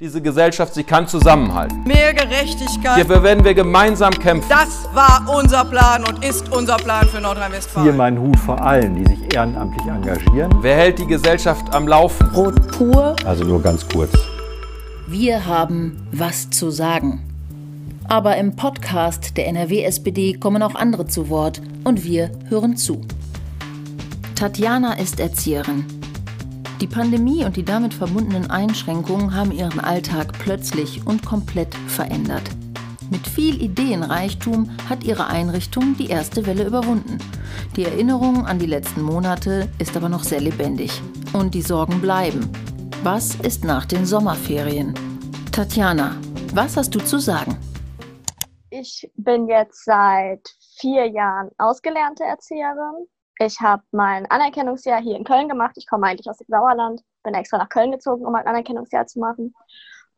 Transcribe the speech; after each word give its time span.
Diese 0.00 0.22
Gesellschaft, 0.22 0.72
sie 0.72 0.82
kann 0.82 1.06
zusammenhalten. 1.06 1.82
Mehr 1.84 2.14
Gerechtigkeit. 2.14 2.94
Hierfür 2.94 3.22
werden 3.22 3.44
wir 3.44 3.52
gemeinsam 3.52 4.14
kämpfen. 4.14 4.48
Das 4.48 4.88
war 4.94 5.26
unser 5.38 5.62
Plan 5.66 6.04
und 6.04 6.24
ist 6.24 6.50
unser 6.50 6.78
Plan 6.78 7.06
für 7.06 7.18
Hier 7.18 7.20
Nordrhein-Westfalen. 7.20 7.96
meinen 7.98 8.18
Hut 8.18 8.38
vor 8.38 8.58
allen, 8.62 8.94
die 8.94 9.04
sich 9.04 9.34
ehrenamtlich 9.34 9.86
engagieren. 9.86 10.50
Wer 10.62 10.74
hält 10.74 11.00
die 11.00 11.06
Gesellschaft 11.06 11.74
am 11.74 11.86
Laufen? 11.86 12.30
Brot 12.30 12.66
pur. 12.68 13.14
Also 13.26 13.44
nur 13.44 13.60
ganz 13.60 13.86
kurz. 13.86 14.10
Wir 15.06 15.44
haben 15.44 16.08
was 16.12 16.48
zu 16.48 16.70
sagen. 16.70 17.20
Aber 18.08 18.38
im 18.38 18.56
Podcast 18.56 19.36
der 19.36 19.48
NRW-SPD 19.48 20.32
kommen 20.32 20.62
auch 20.62 20.76
andere 20.76 21.08
zu 21.08 21.28
Wort 21.28 21.60
und 21.84 22.04
wir 22.04 22.30
hören 22.48 22.78
zu. 22.78 23.02
Tatjana 24.34 24.94
ist 24.94 25.20
Erzieherin. 25.20 25.99
Die 26.80 26.86
Pandemie 26.86 27.44
und 27.44 27.58
die 27.58 27.62
damit 27.62 27.92
verbundenen 27.92 28.50
Einschränkungen 28.50 29.34
haben 29.34 29.52
ihren 29.52 29.80
Alltag 29.80 30.32
plötzlich 30.38 31.06
und 31.06 31.26
komplett 31.26 31.74
verändert. 31.74 32.42
Mit 33.10 33.26
viel 33.26 33.60
Ideenreichtum 33.60 34.70
hat 34.88 35.04
ihre 35.04 35.26
Einrichtung 35.26 35.94
die 35.98 36.08
erste 36.08 36.46
Welle 36.46 36.64
überwunden. 36.64 37.18
Die 37.76 37.84
Erinnerung 37.84 38.46
an 38.46 38.58
die 38.58 38.66
letzten 38.66 39.02
Monate 39.02 39.68
ist 39.78 39.94
aber 39.94 40.08
noch 40.08 40.24
sehr 40.24 40.40
lebendig. 40.40 41.02
Und 41.34 41.54
die 41.54 41.60
Sorgen 41.60 42.00
bleiben. 42.00 42.50
Was 43.02 43.34
ist 43.34 43.62
nach 43.62 43.84
den 43.84 44.06
Sommerferien? 44.06 44.94
Tatjana, 45.52 46.16
was 46.54 46.78
hast 46.78 46.94
du 46.94 47.00
zu 47.00 47.18
sagen? 47.18 47.58
Ich 48.70 49.10
bin 49.16 49.48
jetzt 49.48 49.84
seit 49.84 50.48
vier 50.78 51.10
Jahren 51.10 51.50
ausgelernte 51.58 52.24
Erzieherin. 52.24 53.06
Ich 53.42 53.58
habe 53.60 53.82
mein 53.90 54.30
Anerkennungsjahr 54.30 55.00
hier 55.00 55.16
in 55.16 55.24
Köln 55.24 55.48
gemacht. 55.48 55.72
Ich 55.76 55.86
komme 55.86 56.06
eigentlich 56.06 56.28
aus 56.28 56.36
dem 56.36 56.46
Sauerland, 56.48 57.00
bin 57.22 57.32
extra 57.32 57.56
nach 57.56 57.70
Köln 57.70 57.90
gezogen, 57.90 58.26
um 58.26 58.32
mein 58.32 58.46
Anerkennungsjahr 58.46 59.06
zu 59.06 59.18
machen. 59.18 59.54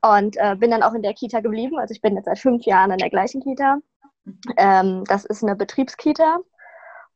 Und 0.00 0.36
äh, 0.38 0.56
bin 0.56 0.72
dann 0.72 0.82
auch 0.82 0.92
in 0.92 1.02
der 1.02 1.14
Kita 1.14 1.38
geblieben. 1.38 1.78
Also 1.78 1.92
ich 1.92 2.00
bin 2.00 2.16
jetzt 2.16 2.24
seit 2.24 2.40
fünf 2.40 2.64
Jahren 2.64 2.90
in 2.90 2.98
der 2.98 3.10
gleichen 3.10 3.40
Kita. 3.40 3.78
Ähm, 4.56 5.04
das 5.04 5.24
ist 5.24 5.44
eine 5.44 5.54
Betriebskita. 5.54 6.38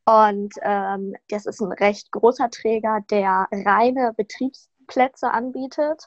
Und 0.04 0.54
ähm, 0.62 1.16
das 1.28 1.44
ist 1.44 1.60
ein 1.60 1.72
recht 1.72 2.12
großer 2.12 2.50
Träger, 2.50 3.00
der 3.10 3.48
reine 3.50 4.12
Betriebsplätze 4.16 5.32
anbietet. 5.32 6.04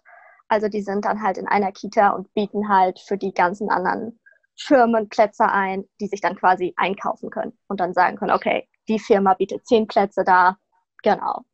Also 0.47 0.69
die 0.69 0.81
sind 0.81 1.03
dann 1.03 1.21
halt 1.21 1.37
in 1.37 1.49
einer 1.49 1.73
Kita 1.73 2.11
und 2.11 2.33
bieten 2.33 2.69
halt 2.69 3.01
für 3.01 3.17
die 3.17 3.33
ganzen 3.33 3.69
anderen 3.69 4.17
Firmen 4.57 5.09
Plätze 5.09 5.43
ein, 5.49 5.83
die 5.99 6.07
sich 6.07 6.21
dann 6.21 6.37
quasi 6.37 6.73
einkaufen 6.77 7.29
können 7.29 7.57
und 7.67 7.81
dann 7.81 7.93
sagen 7.93 8.15
können, 8.15 8.31
okay, 8.31 8.65
die 8.89 8.99
Firma 8.99 9.35
bietet 9.35 9.65
zehn 9.65 9.87
Plätze 9.87 10.23
da, 10.23 10.57
genau. 11.03 11.45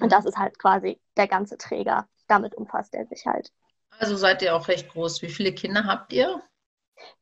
Und 0.00 0.10
das 0.10 0.24
ist 0.24 0.38
halt 0.38 0.58
quasi 0.58 1.00
der 1.16 1.28
ganze 1.28 1.58
Träger. 1.58 2.08
Damit 2.28 2.54
umfasst 2.54 2.94
er 2.94 3.06
sich 3.06 3.26
halt. 3.26 3.52
Also 3.98 4.16
seid 4.16 4.40
ihr 4.40 4.56
auch 4.56 4.68
recht 4.68 4.88
groß. 4.88 5.20
Wie 5.20 5.28
viele 5.28 5.52
Kinder 5.52 5.84
habt 5.84 6.12
ihr? 6.12 6.42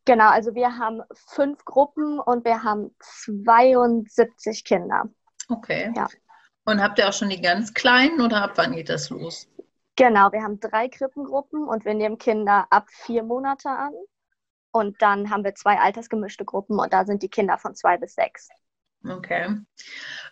Genau, 0.05 0.28
also 0.28 0.55
wir 0.55 0.77
haben 0.78 1.02
fünf 1.12 1.64
Gruppen 1.64 2.20
und 2.20 2.44
wir 2.44 2.62
haben 2.62 2.94
72 3.00 4.64
Kinder. 4.64 5.05
Okay. 5.48 5.92
Ja. 5.96 6.06
Und 6.64 6.83
habt 6.83 6.98
ihr 6.98 7.08
auch 7.08 7.12
schon 7.12 7.30
die 7.30 7.41
ganz 7.41 7.74
Kleinen 7.74 8.20
oder 8.20 8.42
ab 8.42 8.52
wann 8.56 8.72
geht 8.72 8.88
das 8.88 9.11
los? 9.11 9.48
Genau, 9.96 10.30
wir 10.33 10.42
haben 10.42 10.61
drei 10.61 10.88
Krippengruppen 10.88 11.66
und 11.66 11.84
wir 11.84 11.94
nehmen 11.94 12.18
Kinder 12.18 12.66
ab 12.70 12.86
vier 12.88 13.22
Monate 13.22 13.68
an. 13.68 13.92
Und 14.72 15.02
dann 15.02 15.30
haben 15.30 15.42
wir 15.42 15.55
zwei 15.55 15.78
altersgemischte 15.78 16.44
Gruppen 16.44 16.78
und 16.78 16.92
da 16.92 17.05
sind 17.05 17.22
die 17.22 17.28
Kinder 17.28 17.58
von 17.58 17.74
zwei 17.74 17.96
bis 17.96 18.14
sechs. 18.14 18.48
Okay. 19.04 19.56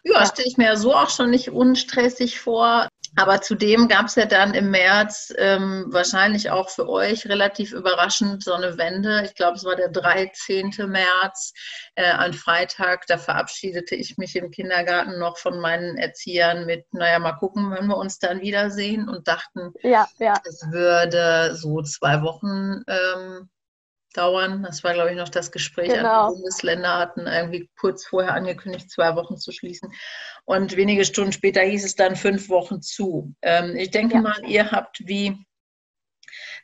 Ja, 0.05 0.27
stelle 0.27 0.49
ich 0.49 0.57
mir 0.57 0.77
so 0.77 0.95
auch 0.95 1.11
schon 1.11 1.31
nicht 1.31 1.51
unstressig 1.51 2.39
vor. 2.39 2.89
Aber 3.17 3.41
zudem 3.41 3.89
gab 3.89 4.07
es 4.07 4.15
ja 4.15 4.27
dann 4.27 4.55
im 4.55 4.71
März 4.71 5.33
ähm, 5.39 5.87
wahrscheinlich 5.89 6.51
auch 6.51 6.69
für 6.69 6.89
euch 6.89 7.27
relativ 7.27 7.73
überraschend 7.73 8.45
so 8.45 8.53
eine 8.53 8.77
Wende. 8.77 9.23
Ich 9.25 9.35
glaube, 9.35 9.57
es 9.57 9.65
war 9.65 9.77
der 9.77 9.89
13. 9.89 10.73
März, 10.87 11.53
äh, 11.95 12.13
ein 12.13 12.33
Freitag. 12.33 13.07
Da 13.07 13.19
verabschiedete 13.19 13.95
ich 13.95 14.19
mich 14.19 14.37
im 14.37 14.51
Kindergarten 14.51 15.19
noch 15.19 15.39
von 15.39 15.59
meinen 15.59 15.97
Erziehern 15.97 16.67
mit, 16.67 16.85
naja, 16.93 17.19
mal 17.19 17.33
gucken, 17.33 17.71
wenn 17.71 17.87
wir 17.87 17.97
uns 17.97 18.19
dann 18.19 18.41
wiedersehen 18.41 19.09
und 19.09 19.27
dachten, 19.27 19.73
Ja, 19.83 20.07
ja, 20.19 20.35
es 20.45 20.65
würde 20.71 21.57
so 21.57 21.83
zwei 21.83 22.23
Wochen 22.23 22.83
ähm, 22.87 23.49
dauern. 24.15 24.63
Das 24.63 24.85
war, 24.85 24.95
glaube 24.95 25.11
ich, 25.11 25.17
noch 25.17 25.29
das 25.29 25.53
Gespräch. 25.53 25.89
Genau. 25.89 26.27
Andere 26.27 26.33
Bundesländer 26.35 26.99
hatten 26.99 27.27
irgendwie 27.27 27.71
kurz 27.79 28.07
vorher 28.07 28.35
angekündigt, 28.35 28.91
zwei 28.91 29.15
Wochen 29.17 29.37
zu 29.37 29.53
schließen. 29.53 29.93
Und 30.45 30.77
wenige 30.77 31.05
Stunden 31.05 31.33
später 31.33 31.63
hieß 31.63 31.85
es 31.85 31.95
dann 31.95 32.17
fünf 32.17 32.49
Wochen 32.49 32.81
zu. 32.83 33.35
Ähm, 33.43 33.77
ich 33.77 33.91
denke 33.91 34.17
Ja. 34.17 34.23
mal, 34.23 34.45
ihr 34.47 34.71
habt 34.71 35.01
wie 35.07 35.37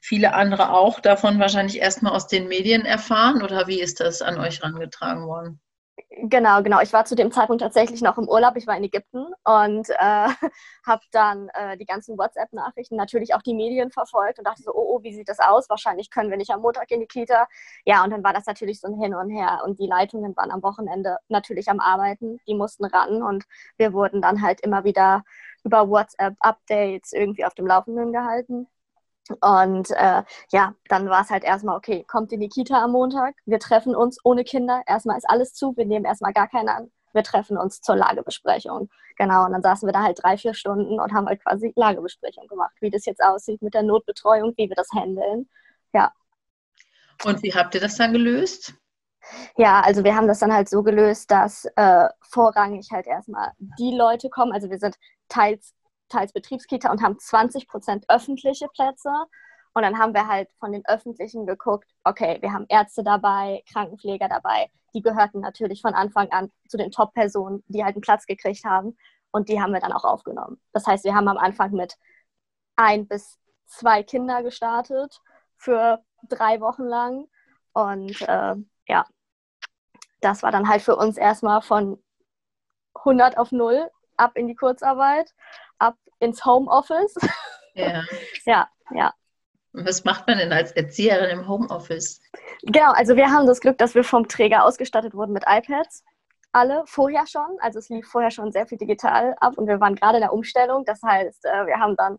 viele 0.01 0.35
andere 0.35 0.71
auch 0.73 1.01
davon 1.01 1.39
wahrscheinlich 1.39 1.79
erstmal 1.79 2.13
aus 2.13 2.27
den 2.27 2.49
Medien 2.49 2.85
erfahren 2.85 3.43
oder 3.43 3.67
wie 3.67 3.81
ist 3.81 4.01
das 4.01 4.21
an 4.23 4.39
euch 4.39 4.61
herangetragen 4.61 5.27
worden? 5.27 5.61
Genau, 6.11 6.63
genau. 6.63 6.81
Ich 6.81 6.93
war 6.93 7.05
zu 7.05 7.15
dem 7.15 7.31
Zeitpunkt 7.33 7.63
tatsächlich 7.63 8.03
noch 8.03 8.19
im 8.19 8.29
Urlaub. 8.29 8.57
Ich 8.57 8.67
war 8.67 8.77
in 8.77 8.85
Ägypten 8.85 9.27
und 9.45 9.91
äh, 9.91 9.95
habe 10.87 11.03
dann 11.13 11.49
äh, 11.55 11.77
die 11.77 11.85
ganzen 11.87 12.19
WhatsApp-Nachrichten, 12.19 12.97
natürlich 12.97 13.35
auch 13.35 13.43
die 13.43 13.55
Medien 13.55 13.91
verfolgt 13.91 14.39
und 14.39 14.47
dachte 14.47 14.63
so, 14.63 14.73
oh, 14.75 14.97
oh, 14.97 15.03
wie 15.03 15.15
sieht 15.15 15.29
das 15.29 15.39
aus? 15.39 15.69
Wahrscheinlich 15.69 16.11
können 16.11 16.31
wir 16.31 16.37
nicht 16.37 16.51
am 16.51 16.63
Montag 16.63 16.91
in 16.91 17.01
die 17.01 17.07
Kita. 17.07 17.47
Ja, 17.85 18.05
und 18.05 18.11
dann 18.11 18.25
war 18.25 18.33
das 18.33 18.47
natürlich 18.47 18.81
so 18.81 18.89
ein 18.89 19.01
Hin 19.01 19.15
und 19.15 19.31
Her 19.31 19.63
und 19.65 19.79
die 19.79 19.87
Leitungen 19.87 20.37
waren 20.37 20.51
am 20.51 20.63
Wochenende 20.63 21.19
natürlich 21.29 21.69
am 21.69 21.81
Arbeiten. 21.81 22.39
Die 22.47 22.55
mussten 22.55 22.85
ran 22.85 23.23
und 23.23 23.45
wir 23.77 23.93
wurden 23.93 24.23
dann 24.23 24.43
halt 24.43 24.61
immer 24.61 24.85
wieder 24.85 25.25
über 25.65 25.89
WhatsApp-Updates 25.89 27.13
irgendwie 27.13 27.45
auf 27.45 27.55
dem 27.55 27.67
Laufenden 27.67 28.13
gehalten. 28.13 28.69
Und 29.41 29.91
äh, 29.93 30.23
ja, 30.51 30.75
dann 30.89 31.09
war 31.09 31.23
es 31.23 31.31
halt 31.31 31.45
erstmal, 31.45 31.77
okay, 31.77 32.05
kommt 32.07 32.33
in 32.33 32.41
die 32.41 32.49
Kita 32.49 32.83
am 32.83 32.93
Montag, 32.93 33.35
wir 33.47 33.59
treffen 33.59 33.97
uns 33.97 34.19
ohne 34.23 34.45
Kinder, 34.45 34.83
erstmal 34.87 35.17
ist 35.17 35.29
alles 35.29 35.55
zu, 35.55 35.75
wir 35.77 35.87
nehmen 35.87 36.05
erstmal 36.05 36.33
gar 36.33 36.49
keine 36.49 36.75
an, 36.75 36.91
wir 37.13 37.23
treffen 37.23 37.57
uns 37.57 37.81
zur 37.81 37.97
Lagebesprechung. 37.97 38.91
Genau, 39.17 39.47
und 39.47 39.53
dann 39.53 39.63
saßen 39.63 39.87
wir 39.89 39.93
da 39.93 40.03
halt 40.03 40.21
drei, 40.23 40.37
vier 40.37 40.55
Stunden 40.55 40.99
und 41.01 41.13
haben 41.13 41.27
halt 41.27 41.43
quasi 41.43 41.73
Lagebesprechung 41.77 42.49
gemacht, 42.49 42.75
wie 42.81 42.91
das 42.91 43.07
jetzt 43.07 43.23
aussieht 43.23 43.63
mit 43.63 43.73
der 43.73 43.85
Notbetreuung, 43.85 44.53
wie 44.57 44.69
wir 44.69 44.77
das 44.77 44.89
handeln. 44.95 45.49
Und 47.25 47.43
wie 47.43 47.55
habt 47.55 47.75
ihr 47.75 47.81
das 47.81 47.97
dann 47.97 48.13
gelöst? 48.13 48.75
Ja, 49.57 49.81
also 49.81 50.05
wir 50.05 50.15
haben 50.15 50.29
das 50.29 50.41
dann 50.41 50.53
halt 50.53 50.69
so 50.69 50.83
gelöst, 50.83 51.31
dass 51.31 51.65
äh, 51.77 52.09
vorrangig 52.21 52.89
halt 52.93 53.07
erstmal 53.07 53.53
die 53.79 53.97
Leute 53.97 54.29
kommen. 54.29 54.53
Also 54.53 54.69
wir 54.69 54.79
sind 54.79 54.97
teils, 55.29 55.73
teils 56.09 56.33
Betriebskita 56.33 56.91
und 56.91 57.03
haben 57.03 57.19
20 57.19 57.69
Prozent 57.69 58.05
öffentliche 58.09 58.69
Plätze. 58.69 59.11
Und 59.75 59.83
dann 59.83 59.99
haben 59.99 60.15
wir 60.15 60.29
halt 60.29 60.51
von 60.59 60.73
den 60.73 60.85
öffentlichen 60.87 61.47
geguckt, 61.47 61.91
okay, 62.05 62.39
wir 62.41 62.53
haben 62.53 62.67
Ärzte 62.69 63.03
dabei, 63.03 63.63
Krankenpfleger 63.73 64.29
dabei. 64.29 64.71
Die 64.95 65.03
gehörten 65.03 65.41
natürlich 65.41 65.83
von 65.83 65.95
Anfang 65.95 66.31
an 66.31 66.53
zu 66.69 66.77
den 66.77 66.93
Top-Personen, 66.93 67.65
die 67.67 67.83
halt 67.83 67.97
einen 67.97 68.03
Platz 68.03 68.27
gekriegt 68.27 68.65
haben. 68.65 68.97
Und 69.33 69.49
die 69.49 69.61
haben 69.61 69.73
wir 69.73 69.81
dann 69.81 69.93
auch 69.93 70.05
aufgenommen. 70.05 70.61
Das 70.73 70.87
heißt, 70.87 71.05
wir 71.05 71.15
haben 71.15 71.27
am 71.27 71.39
Anfang 71.39 71.73
mit 71.73 71.97
ein 72.77 73.09
bis 73.09 73.41
zwei 73.67 74.05
Kinder 74.05 74.45
gestartet 74.45 75.21
für 75.57 76.05
drei 76.29 76.61
Wochen 76.61 76.85
lang. 76.85 77.27
Und 77.73 78.21
äh, 78.23 78.55
ja, 78.87 79.07
das 80.21 80.43
war 80.43 80.53
dann 80.53 80.69
halt 80.69 80.83
für 80.83 80.97
uns 80.97 81.17
erstmal 81.17 81.63
von 81.63 82.03
100 82.95 83.37
auf 83.37 83.53
0 83.53 83.91
ab 84.17 84.37
in 84.37 84.47
die 84.47 84.55
Kurzarbeit, 84.55 85.35
ins 86.25 86.45
Homeoffice. 86.45 87.15
Ja. 87.75 88.03
ja, 88.47 88.69
ja. 88.91 89.13
Und 89.73 89.87
was 89.87 90.05
macht 90.05 90.27
man 90.29 90.39
denn 90.39 90.53
als 90.53 90.73
Erzieherin 90.73 91.31
im 91.31 91.49
Homeoffice? 91.49 92.21
Genau, 92.63 92.93
also 92.93 93.17
wir 93.17 93.31
haben 93.31 93.47
das 93.47 93.61
Glück, 93.61 93.77
dass 93.79 93.95
wir 93.95 94.05
vom 94.05 94.29
Träger 94.29 94.65
ausgestattet 94.65 95.15
wurden 95.15 95.33
mit 95.33 95.45
iPads. 95.47 96.05
Alle 96.53 96.85
vorher 96.87 97.27
schon. 97.27 97.57
Also 97.59 97.81
es 97.81 97.89
lief 97.89 98.07
vorher 98.07 98.31
schon 98.31 98.53
sehr 98.53 98.67
viel 98.67 98.79
digital 98.79 99.35
ab 99.41 99.59
und 99.59 99.67
wir 99.67 99.81
waren 99.81 99.97
gerade 99.97 100.19
in 100.19 100.21
der 100.23 100.33
Umstellung. 100.33 100.85
Das 100.85 101.03
heißt, 101.03 101.45
äh, 101.45 101.67
wir 101.67 101.81
haben 101.81 101.97
dann 101.97 102.19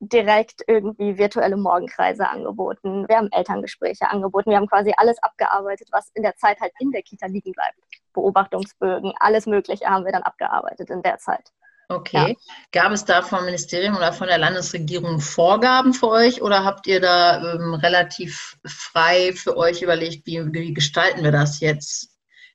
direkt 0.00 0.62
irgendwie 0.66 1.18
virtuelle 1.18 1.56
Morgenkreise 1.56 2.28
angeboten. 2.28 3.06
Wir 3.08 3.16
haben 3.18 3.30
Elterngespräche 3.30 4.10
angeboten. 4.10 4.50
Wir 4.50 4.56
haben 4.56 4.68
quasi 4.68 4.92
alles 4.96 5.22
abgearbeitet, 5.22 5.88
was 5.92 6.10
in 6.14 6.22
der 6.22 6.36
Zeit 6.36 6.60
halt 6.60 6.72
in 6.78 6.90
der 6.90 7.02
Kita 7.02 7.26
liegen 7.26 7.52
bleibt. 7.52 7.78
Beobachtungsbögen, 8.14 9.12
alles 9.18 9.46
Mögliche 9.46 9.86
haben 9.86 10.04
wir 10.04 10.12
dann 10.12 10.22
abgearbeitet 10.22 10.88
in 10.88 11.02
der 11.02 11.18
Zeit. 11.18 11.52
Okay. 11.88 12.36
Gab 12.72 12.92
es 12.92 13.04
da 13.04 13.22
vom 13.22 13.44
Ministerium 13.44 13.96
oder 13.96 14.12
von 14.12 14.28
der 14.28 14.38
Landesregierung 14.38 15.20
Vorgaben 15.20 15.92
für 15.92 16.08
euch 16.08 16.42
oder 16.42 16.64
habt 16.64 16.86
ihr 16.86 17.00
da 17.00 17.54
ähm, 17.54 17.74
relativ 17.74 18.56
frei 18.64 19.32
für 19.34 19.56
euch 19.56 19.82
überlegt, 19.82 20.26
wie, 20.26 20.40
wie 20.52 20.72
gestalten 20.72 21.22
wir 21.22 21.32
das 21.32 21.60
jetzt? 21.60 22.10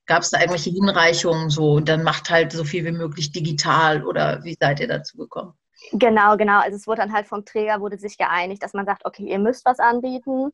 Gab 0.06 0.22
es 0.22 0.30
da 0.30 0.40
irgendwelche 0.40 0.70
Hinreichungen 0.70 1.50
so, 1.50 1.78
dann 1.78 2.02
macht 2.02 2.30
halt 2.30 2.52
so 2.52 2.64
viel 2.64 2.84
wie 2.84 2.92
möglich 2.92 3.30
digital 3.30 4.04
oder 4.04 4.42
wie 4.42 4.56
seid 4.58 4.80
ihr 4.80 4.88
dazu 4.88 5.16
gekommen? 5.16 5.54
Genau, 5.92 6.36
genau. 6.36 6.60
Also 6.60 6.76
es 6.76 6.86
wurde 6.86 7.02
dann 7.02 7.12
halt 7.12 7.26
vom 7.26 7.44
Träger 7.44 7.80
wurde 7.80 7.98
sich 7.98 8.18
geeinigt, 8.18 8.62
dass 8.62 8.74
man 8.74 8.86
sagt, 8.86 9.04
okay, 9.04 9.24
ihr 9.24 9.38
müsst 9.38 9.64
was 9.64 9.78
anbieten. 9.78 10.52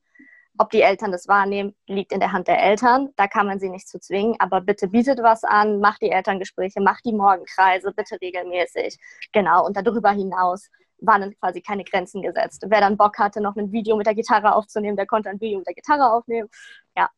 Ob 0.58 0.70
die 0.70 0.82
Eltern 0.82 1.12
das 1.12 1.28
wahrnehmen, 1.28 1.74
liegt 1.86 2.12
in 2.12 2.20
der 2.20 2.32
Hand 2.32 2.48
der 2.48 2.62
Eltern. 2.62 3.10
Da 3.16 3.26
kann 3.26 3.46
man 3.46 3.58
sie 3.58 3.68
nicht 3.68 3.88
zu 3.88 3.98
zwingen. 4.00 4.36
Aber 4.38 4.60
bitte 4.60 4.88
bietet 4.88 5.22
was 5.22 5.44
an, 5.44 5.80
macht 5.80 6.02
die 6.02 6.10
Elterngespräche, 6.10 6.80
macht 6.80 7.04
die 7.04 7.12
Morgenkreise, 7.12 7.92
bitte 7.92 8.18
regelmäßig. 8.20 8.98
Genau. 9.32 9.66
Und 9.66 9.76
darüber 9.76 10.10
hinaus 10.10 10.68
waren 10.98 11.20
dann 11.20 11.34
quasi 11.38 11.60
keine 11.60 11.84
Grenzen 11.84 12.22
gesetzt. 12.22 12.64
Wer 12.66 12.80
dann 12.80 12.96
Bock 12.96 13.18
hatte, 13.18 13.40
noch 13.40 13.56
ein 13.56 13.72
Video 13.72 13.96
mit 13.96 14.06
der 14.06 14.14
Gitarre 14.14 14.54
aufzunehmen, 14.54 14.96
der 14.96 15.06
konnte 15.06 15.28
ein 15.28 15.40
Video 15.40 15.58
mit 15.58 15.66
der 15.66 15.74
Gitarre 15.74 16.10
aufnehmen. 16.12 16.48
Ja. 16.96 17.10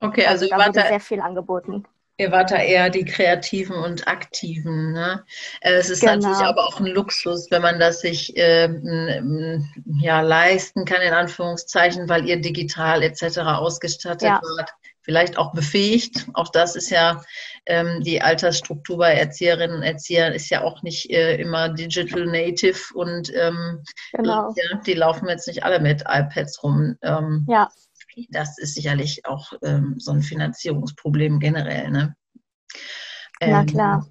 Okay, 0.00 0.26
also, 0.26 0.46
also 0.46 0.56
da 0.56 0.66
wurde 0.66 0.88
sehr 0.88 1.00
viel 1.00 1.20
angeboten. 1.20 1.84
Ihr 2.20 2.32
wart 2.32 2.50
da 2.50 2.56
eher 2.56 2.90
die 2.90 3.04
Kreativen 3.04 3.76
und 3.76 4.08
Aktiven. 4.08 4.92
Ne? 4.92 5.24
Äh, 5.60 5.74
es 5.74 5.88
ist 5.88 6.00
Genau. 6.00 6.14
natürlich 6.16 6.38
aber 6.46 6.66
auch 6.66 6.80
ein 6.80 6.86
Luxus, 6.86 7.48
wenn 7.50 7.62
man 7.62 7.78
das 7.78 8.00
sich 8.00 8.32
ähm, 8.36 9.64
ja, 10.00 10.20
leisten 10.20 10.84
kann, 10.84 11.00
in 11.00 11.12
Anführungszeichen, 11.12 12.08
weil 12.08 12.28
ihr 12.28 12.40
digital 12.40 13.02
etc. 13.04 13.38
ausgestattet 13.38 14.22
Ja. 14.22 14.40
wart. 14.56 14.70
Vielleicht 15.02 15.38
auch 15.38 15.54
befähigt. 15.54 16.26
Auch 16.34 16.48
das 16.50 16.76
ist 16.76 16.90
ja 16.90 17.22
ähm, 17.64 18.02
die 18.02 18.20
Altersstruktur 18.20 18.98
bei 18.98 19.14
Erzieherinnen 19.14 19.76
und 19.78 19.82
Erziehern 19.82 20.34
ist 20.34 20.50
ja 20.50 20.62
auch 20.62 20.82
nicht 20.82 21.08
äh, 21.10 21.36
immer 21.36 21.70
digital 21.70 22.26
native 22.26 22.92
und 22.94 23.32
ähm, 23.34 23.82
Genau. 24.12 24.52
ja, 24.54 24.78
die 24.84 24.92
laufen 24.94 25.28
jetzt 25.28 25.46
nicht 25.46 25.62
alle 25.62 25.80
mit 25.80 26.02
iPads 26.02 26.62
rum. 26.62 26.98
Ähm, 27.02 27.46
Ja, 27.48 27.70
das 28.30 28.58
ist 28.58 28.74
sicherlich 28.74 29.24
auch 29.26 29.52
ähm, 29.62 29.94
so 29.98 30.12
ein 30.12 30.22
Finanzierungsproblem 30.22 31.38
generell. 31.38 31.90
Ne? 31.90 32.16
Na 33.40 33.60
Ähm, 33.60 33.66
klar. 33.66 34.06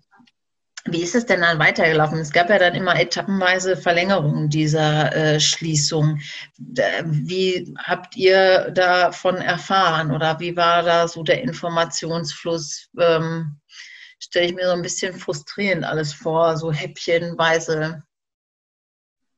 Wie 0.89 1.01
ist 1.01 1.15
es 1.15 1.25
denn 1.25 1.41
dann 1.41 1.59
weitergelaufen? 1.59 2.17
Es 2.19 2.31
gab 2.31 2.49
ja 2.49 2.59
dann 2.59 2.73
immer 2.73 2.97
etappenweise 2.97 3.75
Verlängerungen 3.75 4.49
dieser 4.49 5.13
äh, 5.13 5.39
Schließung. 5.39 6.21
Wie 6.55 7.75
habt 7.77 8.15
ihr 8.15 8.71
davon 8.71 9.35
erfahren 9.35 10.11
oder 10.11 10.39
wie 10.39 10.55
war 10.55 10.83
da 10.83 11.07
so 11.09 11.23
der 11.23 11.41
Informationsfluss? 11.41 12.89
Ähm, 12.97 13.59
Stelle 14.19 14.47
ich 14.47 14.55
mir 14.55 14.65
so 14.65 14.71
ein 14.73 14.81
bisschen 14.81 15.13
frustrierend 15.13 15.83
alles 15.83 16.13
vor, 16.13 16.57
so 16.57 16.71
häppchenweise. 16.71 18.03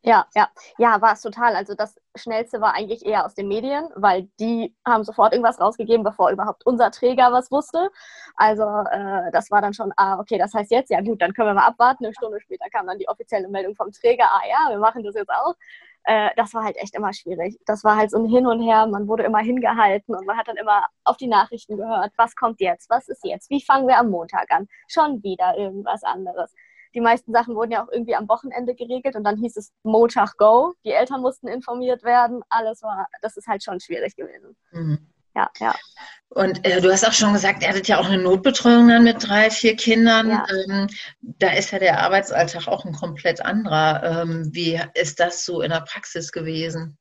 Ja, 0.01 0.25
ja, 0.33 0.49
ja, 0.77 1.01
war 1.01 1.13
es 1.13 1.21
total. 1.21 1.55
Also 1.55 1.73
das 1.73 1.95
Schnellste 2.19 2.61
war 2.61 2.75
eigentlich 2.75 3.05
eher 3.05 3.25
aus 3.25 3.33
den 3.33 3.47
Medien, 3.47 3.89
weil 3.95 4.29
die 4.39 4.75
haben 4.85 5.03
sofort 5.03 5.33
irgendwas 5.33 5.59
rausgegeben, 5.59 6.03
bevor 6.03 6.29
überhaupt 6.29 6.65
unser 6.65 6.91
Träger 6.91 7.31
was 7.31 7.51
wusste. 7.51 7.89
Also 8.35 8.63
äh, 8.63 9.31
das 9.31 9.49
war 9.51 9.61
dann 9.61 9.73
schon, 9.73 9.91
ah, 9.97 10.19
okay, 10.19 10.37
das 10.37 10.53
heißt 10.53 10.71
jetzt, 10.71 10.91
ja 10.91 11.01
gut, 11.01 11.21
dann 11.21 11.33
können 11.33 11.49
wir 11.49 11.53
mal 11.55 11.67
abwarten. 11.67 12.05
Eine 12.05 12.13
Stunde 12.13 12.39
später 12.41 12.69
kam 12.69 12.87
dann 12.87 12.99
die 12.99 13.07
offizielle 13.07 13.47
Meldung 13.49 13.75
vom 13.75 13.91
Träger, 13.91 14.25
ah 14.25 14.41
ja, 14.47 14.71
wir 14.71 14.79
machen 14.79 15.03
das 15.03 15.15
jetzt 15.15 15.31
auch. 15.31 15.55
Äh, 16.03 16.29
das 16.35 16.53
war 16.53 16.63
halt 16.63 16.77
echt 16.77 16.95
immer 16.95 17.13
schwierig. 17.13 17.59
Das 17.65 17.83
war 17.83 17.95
halt 17.95 18.11
so 18.11 18.17
ein 18.17 18.25
Hin 18.25 18.47
und 18.47 18.61
Her, 18.61 18.87
man 18.87 19.07
wurde 19.07 19.23
immer 19.23 19.39
hingehalten 19.39 20.15
und 20.15 20.25
man 20.25 20.37
hat 20.37 20.47
dann 20.47 20.57
immer 20.57 20.85
auf 21.03 21.17
die 21.17 21.27
Nachrichten 21.27 21.77
gehört, 21.77 22.11
was 22.17 22.35
kommt 22.35 22.61
jetzt, 22.61 22.89
was 22.89 23.07
ist 23.07 23.23
jetzt, 23.25 23.49
wie 23.49 23.61
fangen 23.61 23.87
wir 23.87 23.97
am 23.97 24.09
Montag 24.09 24.51
an, 24.51 24.67
schon 24.87 25.21
wieder 25.23 25.57
irgendwas 25.57 26.03
anderes 26.03 26.53
die 26.93 27.01
meisten 27.01 27.31
Sachen 27.31 27.55
wurden 27.55 27.71
ja 27.71 27.83
auch 27.83 27.91
irgendwie 27.91 28.15
am 28.15 28.27
Wochenende 28.27 28.75
geregelt 28.75 29.15
und 29.15 29.23
dann 29.23 29.37
hieß 29.37 29.57
es 29.57 29.71
Montag 29.83 30.37
Go. 30.37 30.73
Die 30.83 30.91
Eltern 30.91 31.21
mussten 31.21 31.47
informiert 31.47 32.03
werden. 32.03 32.41
Alles 32.49 32.81
war, 32.81 33.07
das 33.21 33.37
ist 33.37 33.47
halt 33.47 33.63
schon 33.63 33.79
schwierig 33.79 34.15
gewesen. 34.15 34.55
Mhm. 34.71 35.07
Ja, 35.35 35.49
ja. 35.59 35.75
Und 36.29 36.65
äh, 36.65 36.81
du 36.81 36.91
hast 36.91 37.07
auch 37.07 37.13
schon 37.13 37.33
gesagt, 37.33 37.61
ihr 37.61 37.69
hattet 37.69 37.87
ja 37.87 37.99
auch 37.99 38.05
eine 38.05 38.21
Notbetreuung 38.21 38.87
dann 38.87 39.03
mit 39.03 39.27
drei, 39.27 39.49
vier 39.49 39.75
Kindern. 39.75 40.29
Ja. 40.29 40.45
Ähm, 40.67 40.87
da 41.21 41.51
ist 41.51 41.71
ja 41.71 41.79
der 41.79 42.01
Arbeitsalltag 42.01 42.67
auch 42.67 42.85
ein 42.85 42.93
komplett 42.93 43.43
anderer. 43.45 44.03
Ähm, 44.03 44.49
wie 44.51 44.79
ist 44.95 45.19
das 45.19 45.45
so 45.45 45.61
in 45.61 45.69
der 45.69 45.81
Praxis 45.81 46.31
gewesen? 46.31 46.97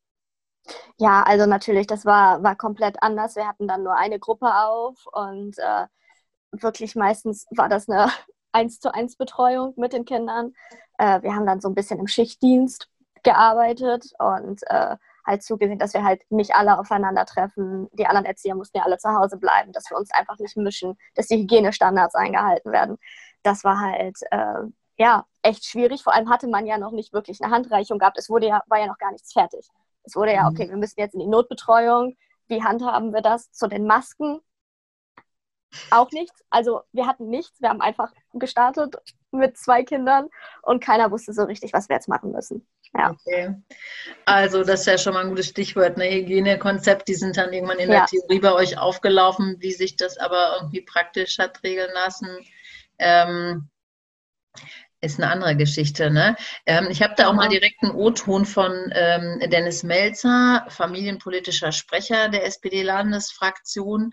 Ja, 0.99 1.23
also 1.23 1.47
natürlich, 1.47 1.87
das 1.87 2.05
war, 2.05 2.43
war 2.43 2.55
komplett 2.57 3.03
anders. 3.03 3.37
Wir 3.37 3.49
hatten 3.49 3.67
dann 3.67 3.83
nur 3.83 3.97
eine 3.97 4.19
Gruppe 4.19 4.55
auf 4.55 5.07
und 5.13 5.59
äh, 5.59 5.87
wirklich 6.53 6.95
meistens 6.95 7.47
war 7.51 7.69
das 7.69 7.89
eine 7.89 8.11
eins 8.53 8.81
zu 8.81 8.93
eins 8.95 9.17
Betreuung 9.17 9.75
mit 9.77 9.93
den 9.93 10.05
Kindern. 10.05 10.55
Äh, 10.99 11.23
wir 11.23 11.35
haben 11.35 11.47
dann 11.47 11.61
so 11.61 11.69
ein 11.69 11.75
bisschen 11.75 11.99
im 12.01 12.07
Schichtdienst 12.09 12.89
gearbeitet 13.23 14.11
und 14.19 14.63
äh, 14.69 14.97
halt 15.27 15.43
zugesehen, 15.43 15.79
dass 15.79 15.93
wir 15.95 16.05
halt 16.05 16.23
nicht 16.31 16.55
alle 16.55 16.79
aufeinandertreffen. 16.79 17.89
Die 17.93 18.07
anderen 18.07 18.27
Erzieher 18.27 18.55
mussten 18.55 18.79
ja 18.79 18.85
alle 18.85 18.99
zu 18.99 19.11
Hause 19.11 19.37
bleiben, 19.37 19.73
dass 19.73 19.91
wir 19.91 19.97
uns 19.99 20.11
einfach 20.13 20.39
nicht 20.39 20.57
mischen, 20.57 20.97
dass 21.15 21.27
die 21.27 21.37
Hygienestandards 21.39 22.15
eingehalten 22.15 22.73
werden. 22.73 22.97
Das 23.43 23.65
war 23.65 23.79
halt 23.81 24.17
äh, 24.31 24.63
ja 24.97 25.27
echt 25.43 25.67
schwierig. 25.67 26.03
Vor 26.03 26.15
allem 26.15 26.31
hatte 26.31 26.49
man 26.49 26.67
ja 26.67 26.79
noch 26.79 26.93
nicht 26.93 27.13
wirklich 27.13 27.43
eine 27.43 27.53
Handreichung 27.53 27.99
gehabt. 27.99 28.19
Es 28.19 28.31
wurde 28.31 28.47
ja, 28.49 28.63
war 28.67 28.79
ja 28.79 28.87
noch 28.87 28.99
gar 28.99 29.13
nichts 29.13 29.33
fertig. 29.33 29.69
Es 30.05 30.17
wurde 30.17 30.33
ja, 30.33 30.45
Mhm. 30.45 30.49
okay, 30.57 30.69
wir 30.71 30.77
müssen 30.77 30.99
jetzt 31.01 31.15
in 31.15 31.21
die 31.21 31.27
Notbetreuung. 31.27 32.17
Wie 32.47 32.63
handhaben 32.63 33.13
wir 33.13 33.21
das? 33.21 33.53
Zu 33.53 33.69
den 33.69 33.87
Masken 33.87 34.41
auch 35.91 36.11
nichts. 36.13 36.43
Also 36.51 36.81
wir 36.93 37.07
hatten 37.07 37.29
nichts. 37.29 37.61
Wir 37.61 37.69
haben 37.69 37.81
einfach 37.83 38.13
gestartet 38.39 38.97
mit 39.31 39.57
zwei 39.59 39.83
Kindern 39.83 40.29
und 40.63 40.83
keiner 40.83 41.11
wusste 41.11 41.33
so 41.33 41.45
richtig, 41.45 41.73
was 41.73 41.89
wir 41.89 41.97
jetzt 41.97 42.09
machen 42.09 42.33
müssen. 42.33 42.67
Ja. 42.97 43.11
Okay. 43.11 43.55
Also 44.25 44.65
das 44.65 44.81
ist 44.81 44.87
ja 44.87 44.97
schon 44.99 45.13
mal 45.15 45.21
ein 45.25 45.29
gutes 45.29 45.49
Stichwort, 45.49 45.99
ne? 45.99 46.11
Hygienekonzept, 46.11 47.07
die 47.09 47.15
sind 47.15 47.37
dann 47.37 47.53
irgendwann 47.53 47.79
in 47.79 47.91
Ja. 47.91 47.99
der 47.99 48.07
Theorie 48.07 48.41
bei 48.41 48.53
euch 48.53 48.79
aufgelaufen, 48.79 49.57
wie 49.61 49.73
sich 49.73 49.97
das 49.97 50.17
aber 50.17 50.57
irgendwie 50.57 50.81
praktisch 50.81 51.39
hat 51.39 51.63
regeln 51.63 51.91
lassen. 51.93 52.29
Ähm, 52.99 53.69
ist 55.01 55.21
eine 55.21 55.31
andere 55.31 55.55
Geschichte. 55.57 56.11
Ne? 56.11 56.35
Ähm, 56.67 56.89
ich 56.91 57.03
habe 57.03 57.15
da 57.17 57.29
auch 57.29 57.33
mal 57.33 57.43
Genau. 57.49 57.61
direkt 57.61 57.83
einen 57.83 57.93
O-Ton 57.93 58.45
von 58.47 58.73
ähm, 58.95 59.39
Dennis 59.51 59.83
Melzer, 59.85 60.67
familienpolitischer 60.71 61.71
Sprecher 61.73 62.29
der 62.29 62.45
SPD-Landesfraktion. 62.47 64.13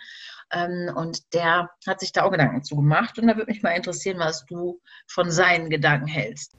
Ähm, 0.51 0.91
und 0.95 1.33
der 1.33 1.69
hat 1.87 1.99
sich 1.99 2.11
da 2.11 2.23
auch 2.23 2.31
Gedanken 2.31 2.63
zu 2.63 2.75
gemacht. 2.75 3.17
Und 3.19 3.27
da 3.27 3.35
würde 3.35 3.51
mich 3.51 3.63
mal 3.63 3.71
interessieren, 3.71 4.19
was 4.19 4.45
du 4.45 4.79
von 5.07 5.31
seinen 5.31 5.69
Gedanken 5.69 6.07
hältst. 6.07 6.53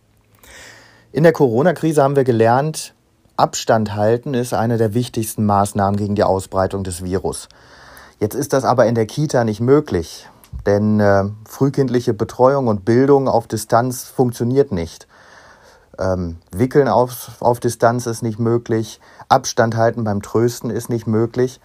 In 1.12 1.23
der 1.23 1.33
Corona-Krise 1.33 2.03
haben 2.03 2.17
wir 2.17 2.25
gelernt, 2.25 2.94
Abstand 3.37 3.94
halten 3.94 4.35
ist 4.35 4.55
eine 4.55 4.79
der 4.79 4.94
wichtigsten 4.94 5.44
Maßnahmen 5.44 5.97
gegen 5.97 6.15
die 6.15 6.25
Ausbreitung 6.25 6.85
des 6.85 7.05
Virus. 7.05 7.49
Jetzt 8.19 8.35
ist 8.35 8.55
das 8.55 8.65
aber 8.65 8.87
in 8.87 8.94
der 8.94 9.06
Kita 9.06 9.44
nicht 9.44 9.61
möglich, 9.61 10.27
denn 10.65 11.00
äh, 11.00 11.25
frühkindliche 11.47 12.15
Betreuung 12.15 12.67
und 12.67 12.87
Bildung 12.87 13.29
auf 13.29 13.47
Distanz 13.47 14.05
funktioniert 14.05 14.73
nicht. 14.73 15.06
Ähm, 15.99 16.38
Wickeln 16.50 16.88
auf, 16.88 17.33
auf 17.41 17.61
Distanz 17.61 18.06
ist 18.06 18.23
nicht 18.23 18.38
möglich, 18.38 19.00
Abstand 19.29 19.77
halten 19.77 20.05
beim 20.05 20.23
Trösten 20.23 20.71
ist 20.71 20.88
nicht 20.88 21.06
möglich. 21.06 21.61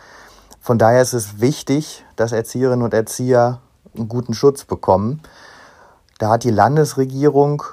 Von 0.61 0.77
daher 0.77 1.01
ist 1.01 1.13
es 1.13 1.41
wichtig, 1.41 2.05
dass 2.15 2.31
Erzieherinnen 2.31 2.83
und 2.83 2.93
Erzieher 2.93 3.61
einen 3.97 4.07
guten 4.07 4.35
Schutz 4.35 4.63
bekommen. 4.63 5.21
Da 6.19 6.29
hat 6.29 6.43
die 6.43 6.51
Landesregierung 6.51 7.63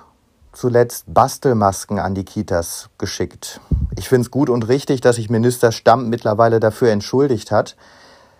zuletzt 0.54 1.04
Bastelmasken 1.06 1.98
an 1.98 2.14
die 2.14 2.24
Kitas 2.24 2.88
geschickt. 2.96 3.60
Ich 3.96 4.08
finde 4.08 4.22
es 4.22 4.30
gut 4.30 4.48
und 4.48 4.68
richtig, 4.68 5.02
dass 5.02 5.16
sich 5.16 5.28
Minister 5.28 5.70
Stamm 5.70 6.08
mittlerweile 6.08 6.60
dafür 6.60 6.90
entschuldigt 6.90 7.50
hat. 7.50 7.76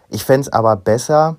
Ich 0.09 0.25
fände 0.25 0.49
es 0.49 0.53
aber 0.53 0.77
besser, 0.77 1.37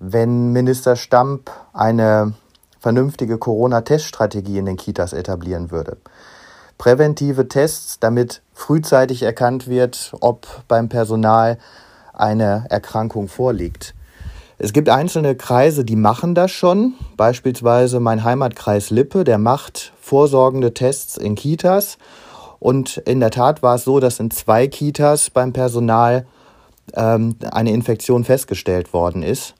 wenn 0.00 0.52
Minister 0.52 0.96
Stamp 0.96 1.52
eine 1.72 2.34
vernünftige 2.80 3.38
Corona-Teststrategie 3.38 4.58
in 4.58 4.66
den 4.66 4.76
Kitas 4.76 5.12
etablieren 5.12 5.70
würde. 5.70 5.98
Präventive 6.78 7.46
Tests, 7.46 8.00
damit 8.00 8.42
frühzeitig 8.54 9.22
erkannt 9.22 9.68
wird, 9.68 10.14
ob 10.20 10.48
beim 10.66 10.88
Personal 10.88 11.58
eine 12.12 12.66
Erkrankung 12.68 13.28
vorliegt. 13.28 13.94
Es 14.58 14.74
gibt 14.74 14.90
einzelne 14.90 15.36
Kreise, 15.36 15.84
die 15.84 15.96
machen 15.96 16.34
das 16.34 16.50
schon. 16.50 16.92
Beispielsweise 17.16 17.98
mein 17.98 18.24
Heimatkreis 18.24 18.90
Lippe, 18.90 19.24
der 19.24 19.38
macht 19.38 19.94
vorsorgende 20.00 20.74
Tests 20.74 21.16
in 21.16 21.34
Kitas. 21.34 21.96
Und 22.58 22.98
in 22.98 23.20
der 23.20 23.30
Tat 23.30 23.62
war 23.62 23.76
es 23.76 23.84
so, 23.84 24.00
dass 24.00 24.20
in 24.20 24.30
zwei 24.30 24.66
Kitas 24.66 25.30
beim 25.30 25.54
Personal 25.54 26.26
ähm, 26.94 27.36
eine 27.50 27.72
Infektion 27.72 28.24
festgestellt 28.24 28.92
worden 28.92 29.22
ist. 29.22 29.54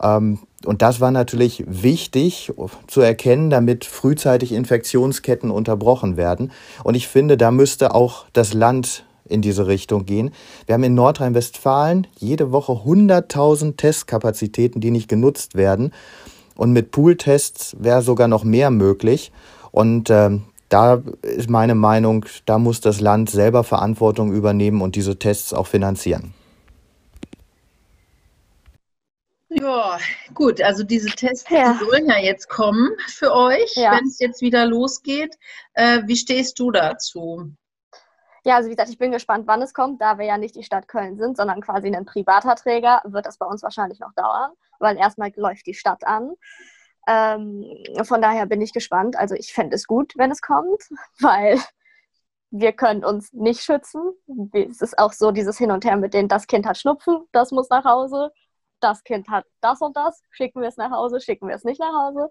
Ähm, 0.00 0.38
und 0.64 0.82
das 0.82 1.00
war 1.00 1.10
natürlich 1.10 1.64
wichtig 1.66 2.52
zu 2.86 3.00
erkennen, 3.00 3.50
damit 3.50 3.84
frühzeitig 3.84 4.52
Infektionsketten 4.52 5.50
unterbrochen 5.50 6.16
werden. 6.16 6.52
Und 6.84 6.94
ich 6.94 7.08
finde, 7.08 7.36
da 7.36 7.50
müsste 7.50 7.94
auch 7.94 8.24
das 8.32 8.54
Land 8.54 9.04
in 9.28 9.42
diese 9.42 9.66
Richtung 9.66 10.06
gehen. 10.06 10.30
Wir 10.66 10.74
haben 10.74 10.84
in 10.84 10.94
Nordrhein-Westfalen 10.94 12.06
jede 12.18 12.52
Woche 12.52 12.72
100.000 12.72 13.76
Testkapazitäten, 13.76 14.80
die 14.80 14.90
nicht 14.90 15.08
genutzt 15.08 15.54
werden. 15.54 15.92
Und 16.56 16.72
mit 16.72 16.90
Pooltests 16.90 17.76
wäre 17.78 18.02
sogar 18.02 18.28
noch 18.28 18.44
mehr 18.44 18.70
möglich. 18.70 19.32
Und 19.72 20.08
ähm, 20.10 20.44
da 20.68 21.02
ist 21.22 21.50
meine 21.50 21.74
Meinung, 21.74 22.26
da 22.46 22.58
muss 22.58 22.80
das 22.80 23.00
Land 23.00 23.30
selber 23.30 23.64
Verantwortung 23.64 24.32
übernehmen 24.32 24.82
und 24.82 24.96
diese 24.96 25.18
Tests 25.18 25.52
auch 25.52 25.66
finanzieren. 25.66 26.32
Ja, 29.50 29.98
gut, 30.34 30.60
also 30.60 30.82
diese 30.82 31.10
Tests 31.10 31.48
Ja. 31.48 31.78
sollen 31.78 32.08
ja 32.08 32.18
jetzt 32.18 32.48
kommen 32.48 32.90
für 33.06 33.32
euch, 33.32 33.74
Ja. 33.76 33.92
wenn 33.92 34.06
es 34.08 34.18
jetzt 34.18 34.40
wieder 34.40 34.66
losgeht. 34.66 35.36
Äh, 35.74 36.02
wie 36.06 36.16
stehst 36.16 36.58
du 36.58 36.70
dazu? 36.72 37.52
Ja, 38.44 38.56
also 38.56 38.68
wie 38.68 38.74
gesagt, 38.74 38.90
ich 38.90 38.98
bin 38.98 39.10
gespannt, 39.10 39.46
wann 39.46 39.62
es 39.62 39.72
kommt. 39.72 40.00
Da 40.02 40.18
wir 40.18 40.26
ja 40.26 40.36
nicht 40.38 40.54
die 40.54 40.62
Stadt 40.62 40.86
Köln 40.86 41.16
sind, 41.16 41.36
sondern 41.36 41.62
quasi 41.62 41.94
ein 41.94 42.04
privater 42.04 42.54
Träger, 42.56 43.00
wird 43.04 43.26
das 43.26 43.38
bei 43.38 43.46
uns 43.46 43.62
wahrscheinlich 43.62 44.00
noch 44.00 44.12
dauern, 44.14 44.52
weil 44.78 44.96
erstmal 44.98 45.32
läuft 45.36 45.66
die 45.66 45.74
Stadt 45.74 46.06
an. 46.06 46.34
Ähm, 47.06 47.64
von 48.04 48.20
daher 48.22 48.46
bin 48.46 48.60
ich 48.60 48.72
gespannt. 48.72 49.16
Also 49.16 49.34
ich 49.34 49.52
fände 49.52 49.76
es 49.76 49.86
gut, 49.86 50.12
wenn 50.16 50.30
es 50.30 50.42
kommt, 50.42 50.82
weil 51.20 51.58
wir 52.50 52.72
können 52.72 53.04
uns 53.04 53.32
nicht 53.32 53.62
schützen. 53.62 54.00
Es 54.52 54.80
ist 54.80 54.98
auch 54.98 55.12
so 55.12 55.30
dieses 55.32 55.58
Hin 55.58 55.70
und 55.70 55.84
Her 55.84 55.96
mit 55.96 56.14
denen, 56.14 56.28
das 56.28 56.46
Kind 56.46 56.66
hat 56.66 56.78
Schnupfen, 56.78 57.26
das 57.32 57.50
muss 57.50 57.68
nach 57.70 57.84
Hause. 57.84 58.30
Das 58.80 59.02
Kind 59.04 59.28
hat 59.28 59.46
das 59.62 59.80
und 59.80 59.96
das, 59.96 60.22
schicken 60.30 60.60
wir 60.60 60.68
es 60.68 60.76
nach 60.76 60.90
Hause, 60.90 61.20
schicken 61.20 61.48
wir 61.48 61.54
es 61.54 61.64
nicht 61.64 61.80
nach 61.80 61.94
Hause. 61.94 62.28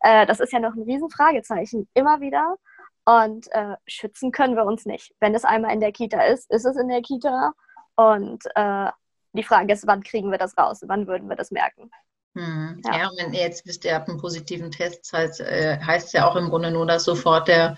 Äh, 0.00 0.26
das 0.26 0.40
ist 0.40 0.52
ja 0.52 0.58
noch 0.58 0.74
ein 0.74 0.82
Riesenfragezeichen, 0.82 1.88
immer 1.94 2.20
wieder. 2.20 2.56
Und 3.04 3.50
äh, 3.52 3.76
schützen 3.86 4.30
können 4.30 4.56
wir 4.56 4.64
uns 4.64 4.86
nicht. 4.86 5.12
Wenn 5.18 5.34
es 5.34 5.44
einmal 5.44 5.72
in 5.72 5.80
der 5.80 5.92
Kita 5.92 6.22
ist, 6.22 6.50
ist 6.50 6.64
es 6.64 6.76
in 6.76 6.88
der 6.88 7.02
Kita. 7.02 7.52
Und 7.96 8.44
äh, 8.54 8.90
die 9.32 9.42
Frage 9.42 9.72
ist, 9.72 9.86
wann 9.86 10.02
kriegen 10.02 10.30
wir 10.30 10.38
das 10.38 10.56
raus? 10.56 10.80
Wann 10.86 11.06
würden 11.06 11.28
wir 11.28 11.36
das 11.36 11.50
merken? 11.50 11.90
Hm. 12.34 12.80
Ja. 12.84 12.98
ja. 12.98 13.10
wenn 13.18 13.32
ihr 13.32 13.40
jetzt 13.40 13.66
wisst, 13.66 13.84
ihr 13.84 13.94
habt 13.94 14.08
einen 14.08 14.20
positiven 14.20 14.70
Test, 14.70 15.12
heißt, 15.12 15.40
äh, 15.40 15.78
heißt 15.78 16.08
es 16.08 16.12
ja 16.12 16.26
auch 16.26 16.36
im 16.36 16.48
Grunde 16.48 16.70
nur, 16.70 16.86
dass 16.86 17.04
sofort 17.04 17.48
der, 17.48 17.76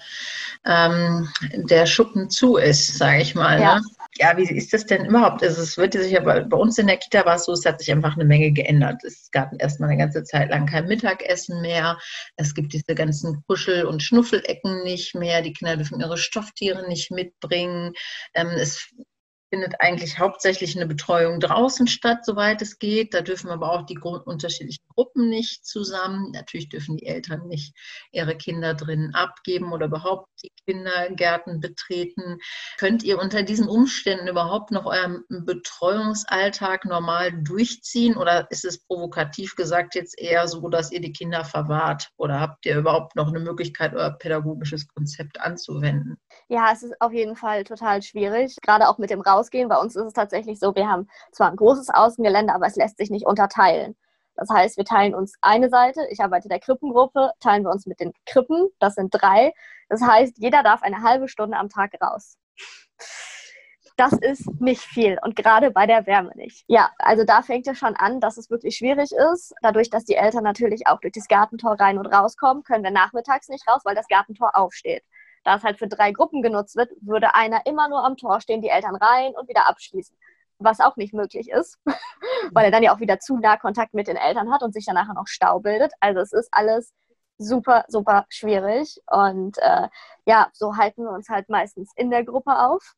ähm, 0.64 1.28
der 1.52 1.86
Schuppen 1.86 2.30
zu 2.30 2.56
ist, 2.56 2.98
sage 2.98 3.22
ich 3.22 3.34
mal. 3.34 3.60
Ja. 3.60 3.76
Ne? 3.76 3.82
ja, 4.18 4.36
wie 4.36 4.44
ist 4.44 4.72
das 4.72 4.86
denn 4.86 5.06
überhaupt? 5.06 5.42
Also 5.42 5.62
es 5.62 5.76
wird 5.76 5.94
sich 5.94 6.16
aber 6.16 6.42
bei 6.42 6.56
uns 6.56 6.78
in 6.78 6.86
der 6.86 6.98
Kita 6.98 7.24
war 7.24 7.34
es 7.34 7.46
so, 7.46 7.52
es 7.52 7.64
hat 7.64 7.80
sich 7.80 7.90
einfach 7.90 8.14
eine 8.14 8.24
Menge 8.24 8.52
geändert. 8.52 9.02
Es 9.02 9.30
gab 9.32 9.50
erstmal 9.60 9.90
eine 9.90 9.98
ganze 9.98 10.22
Zeit 10.22 10.50
lang 10.50 10.66
kein 10.66 10.86
Mittagessen 10.86 11.60
mehr. 11.60 11.98
Es 12.36 12.54
gibt 12.54 12.72
diese 12.72 12.94
ganzen 12.94 13.42
Kuschel- 13.46 13.86
und 13.86 14.02
Schnuffelecken 14.02 14.84
nicht 14.84 15.14
mehr. 15.14 15.42
Die 15.42 15.52
Kinder 15.52 15.76
dürfen 15.76 16.00
ihre 16.00 16.16
Stofftiere 16.16 16.86
nicht 16.88 17.10
mitbringen. 17.10 17.92
Ähm, 18.34 18.48
es 18.56 18.88
findet 19.54 19.80
eigentlich 19.80 20.18
hauptsächlich 20.18 20.74
eine 20.74 20.84
Betreuung 20.84 21.38
draußen 21.38 21.86
statt, 21.86 22.24
soweit 22.24 22.60
es 22.60 22.80
geht. 22.80 23.14
Da 23.14 23.20
dürfen 23.20 23.50
aber 23.50 23.70
auch 23.70 23.86
die 23.86 23.96
unterschiedlichen 24.00 24.82
Gruppen 24.88 25.28
nicht 25.28 25.64
zusammen. 25.64 26.32
Natürlich 26.32 26.70
dürfen 26.70 26.96
die 26.96 27.06
Eltern 27.06 27.46
nicht 27.46 27.72
ihre 28.10 28.36
Kinder 28.36 28.74
drinnen 28.74 29.14
abgeben 29.14 29.72
oder 29.72 29.86
überhaupt 29.86 30.28
die 30.42 30.50
Kindergärten 30.66 31.60
betreten. 31.60 32.38
Könnt 32.78 33.04
ihr 33.04 33.20
unter 33.20 33.44
diesen 33.44 33.68
Umständen 33.68 34.26
überhaupt 34.26 34.72
noch 34.72 34.86
euren 34.86 35.22
Betreuungsalltag 35.28 36.84
normal 36.84 37.30
durchziehen 37.44 38.16
oder 38.16 38.50
ist 38.50 38.64
es 38.64 38.84
provokativ 38.84 39.54
gesagt 39.54 39.94
jetzt 39.94 40.18
eher 40.18 40.48
so, 40.48 40.68
dass 40.68 40.90
ihr 40.90 41.00
die 41.00 41.12
Kinder 41.12 41.44
verwahrt? 41.44 42.10
Oder 42.16 42.40
habt 42.40 42.66
ihr 42.66 42.76
überhaupt 42.76 43.14
noch 43.14 43.28
eine 43.28 43.38
Möglichkeit, 43.38 43.94
euer 43.94 44.18
pädagogisches 44.18 44.88
Konzept 44.88 45.40
anzuwenden? 45.40 46.16
Ja, 46.48 46.72
es 46.72 46.82
ist 46.82 47.00
auf 47.00 47.12
jeden 47.12 47.36
Fall 47.36 47.64
total 47.64 48.02
schwierig, 48.02 48.56
gerade 48.62 48.88
auch 48.88 48.98
mit 48.98 49.10
dem 49.10 49.20
Raus 49.20 49.44
ausgehen. 49.44 49.68
Bei 49.68 49.76
uns 49.76 49.94
ist 49.94 50.04
es 50.04 50.12
tatsächlich 50.12 50.58
so, 50.58 50.74
wir 50.74 50.88
haben 50.88 51.08
zwar 51.32 51.50
ein 51.50 51.56
großes 51.56 51.90
Außengelände, 51.90 52.54
aber 52.54 52.66
es 52.66 52.76
lässt 52.76 52.96
sich 52.98 53.10
nicht 53.10 53.26
unterteilen. 53.26 53.96
Das 54.36 54.48
heißt, 54.50 54.76
wir 54.76 54.84
teilen 54.84 55.14
uns 55.14 55.34
eine 55.42 55.68
Seite, 55.68 56.06
ich 56.10 56.20
arbeite 56.20 56.46
in 56.46 56.50
der 56.50 56.60
Krippengruppe, 56.60 57.32
teilen 57.40 57.62
wir 57.62 57.70
uns 57.70 57.86
mit 57.86 58.00
den 58.00 58.12
Krippen, 58.26 58.68
das 58.80 58.94
sind 58.94 59.10
drei. 59.10 59.52
Das 59.88 60.02
heißt, 60.02 60.38
jeder 60.38 60.62
darf 60.62 60.82
eine 60.82 61.02
halbe 61.02 61.28
Stunde 61.28 61.56
am 61.56 61.68
Tag 61.68 61.92
raus. 62.02 62.36
Das 63.96 64.12
ist 64.12 64.60
nicht 64.60 64.80
viel 64.80 65.18
und 65.22 65.36
gerade 65.36 65.70
bei 65.70 65.86
der 65.86 66.04
Wärme 66.06 66.32
nicht. 66.34 66.64
Ja, 66.66 66.90
also 66.98 67.22
da 67.24 67.42
fängt 67.42 67.68
es 67.68 67.78
schon 67.78 67.94
an, 67.94 68.18
dass 68.18 68.38
es 68.38 68.50
wirklich 68.50 68.76
schwierig 68.76 69.12
ist. 69.12 69.54
Dadurch, 69.62 69.88
dass 69.88 70.04
die 70.04 70.16
Eltern 70.16 70.42
natürlich 70.42 70.88
auch 70.88 70.98
durch 70.98 71.12
das 71.12 71.28
Gartentor 71.28 71.78
rein 71.78 71.98
und 71.98 72.06
rauskommen, 72.06 72.64
können 72.64 72.82
wir 72.82 72.90
nachmittags 72.90 73.48
nicht 73.48 73.68
raus, 73.68 73.82
weil 73.84 73.94
das 73.94 74.08
Gartentor 74.08 74.56
aufsteht. 74.56 75.04
Da 75.44 75.56
es 75.56 75.64
halt 75.64 75.78
für 75.78 75.88
drei 75.88 76.12
Gruppen 76.12 76.42
genutzt 76.42 76.76
wird, 76.76 76.90
würde 77.00 77.34
einer 77.34 77.66
immer 77.66 77.88
nur 77.88 78.04
am 78.04 78.16
Tor 78.16 78.40
stehen, 78.40 78.62
die 78.62 78.68
Eltern 78.68 78.96
rein 78.96 79.34
und 79.38 79.48
wieder 79.48 79.68
abschließen. 79.68 80.16
Was 80.58 80.80
auch 80.80 80.96
nicht 80.96 81.14
möglich 81.14 81.50
ist, 81.50 81.78
weil 82.52 82.64
er 82.66 82.70
dann 82.70 82.82
ja 82.82 82.94
auch 82.94 83.00
wieder 83.00 83.18
zu 83.18 83.38
nah 83.38 83.56
Kontakt 83.56 83.94
mit 83.94 84.08
den 84.08 84.16
Eltern 84.16 84.52
hat 84.52 84.62
und 84.62 84.72
sich 84.72 84.86
dann 84.86 84.94
nachher 84.94 85.14
noch 85.14 85.26
Stau 85.26 85.60
bildet. 85.60 85.92
Also 86.00 86.20
es 86.20 86.32
ist 86.32 86.48
alles 86.52 86.94
super, 87.38 87.84
super 87.88 88.26
schwierig. 88.28 89.00
Und 89.10 89.58
äh, 89.58 89.88
ja, 90.26 90.48
so 90.52 90.76
halten 90.76 91.04
wir 91.04 91.10
uns 91.10 91.28
halt 91.28 91.48
meistens 91.48 91.92
in 91.96 92.10
der 92.10 92.24
Gruppe 92.24 92.58
auf. 92.58 92.94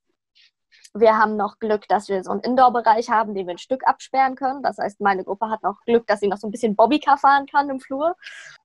Wir 0.99 1.19
haben 1.19 1.37
noch 1.37 1.59
Glück, 1.59 1.87
dass 1.89 2.09
wir 2.09 2.23
so 2.25 2.31
einen 2.31 2.41
Indoor-Bereich 2.41 3.11
haben, 3.11 3.35
den 3.35 3.47
wir 3.47 3.55
ein 3.55 3.59
Stück 3.59 3.87
absperren 3.87 4.35
können. 4.35 4.63
Das 4.63 4.79
heißt, 4.79 5.01
meine 5.01 5.25
Gruppe 5.25 5.51
hat 5.51 5.63
noch 5.63 5.81
Glück, 5.83 6.07
dass 6.07 6.21
sie 6.21 6.29
noch 6.29 6.39
so 6.39 6.47
ein 6.49 6.51
bisschen 6.51 6.75
Bobbycar 6.75 7.19
fahren 7.19 7.47
kann 7.47 7.69
im 7.69 7.81
Flur. 7.81 8.17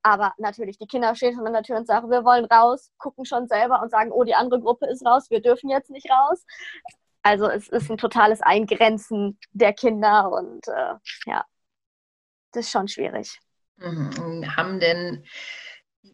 Aber 0.02 0.34
natürlich, 0.38 0.78
die 0.78 0.88
Kinder 0.88 1.16
stehen 1.16 1.36
schon 1.36 1.46
an 1.46 1.54
der 1.54 1.64
Tür 1.64 1.78
und 1.78 1.88
sagen, 1.88 2.10
wir 2.10 2.24
wollen 2.24 2.46
raus, 2.46 2.92
gucken 2.98 3.26
schon 3.26 3.48
selber 3.48 3.82
und 3.82 3.92
sagen, 3.92 4.12
oh, 4.12 4.24
die 4.24 4.36
andere 4.36 4.62
Gruppe 4.62 4.88
ist 4.88 5.06
raus, 5.06 5.30
wir 5.30 5.42
dürfen 5.42 5.70
jetzt 5.70 5.90
nicht 5.90 6.10
raus. 6.10 6.46
Also 7.24 7.48
es 7.50 7.68
ist 7.68 7.92
ein 7.92 7.98
totales 7.98 8.42
Eingrenzen 8.42 9.38
der 9.52 9.74
Kinder 9.74 10.32
und 10.32 10.68
äh, 10.68 10.96
ja, 11.26 11.46
das 12.52 12.66
ist 12.66 12.72
schon 12.72 12.88
schwierig. 12.88 13.40
Mhm. 13.78 14.56
Haben 14.56 14.80
denn 14.80 15.26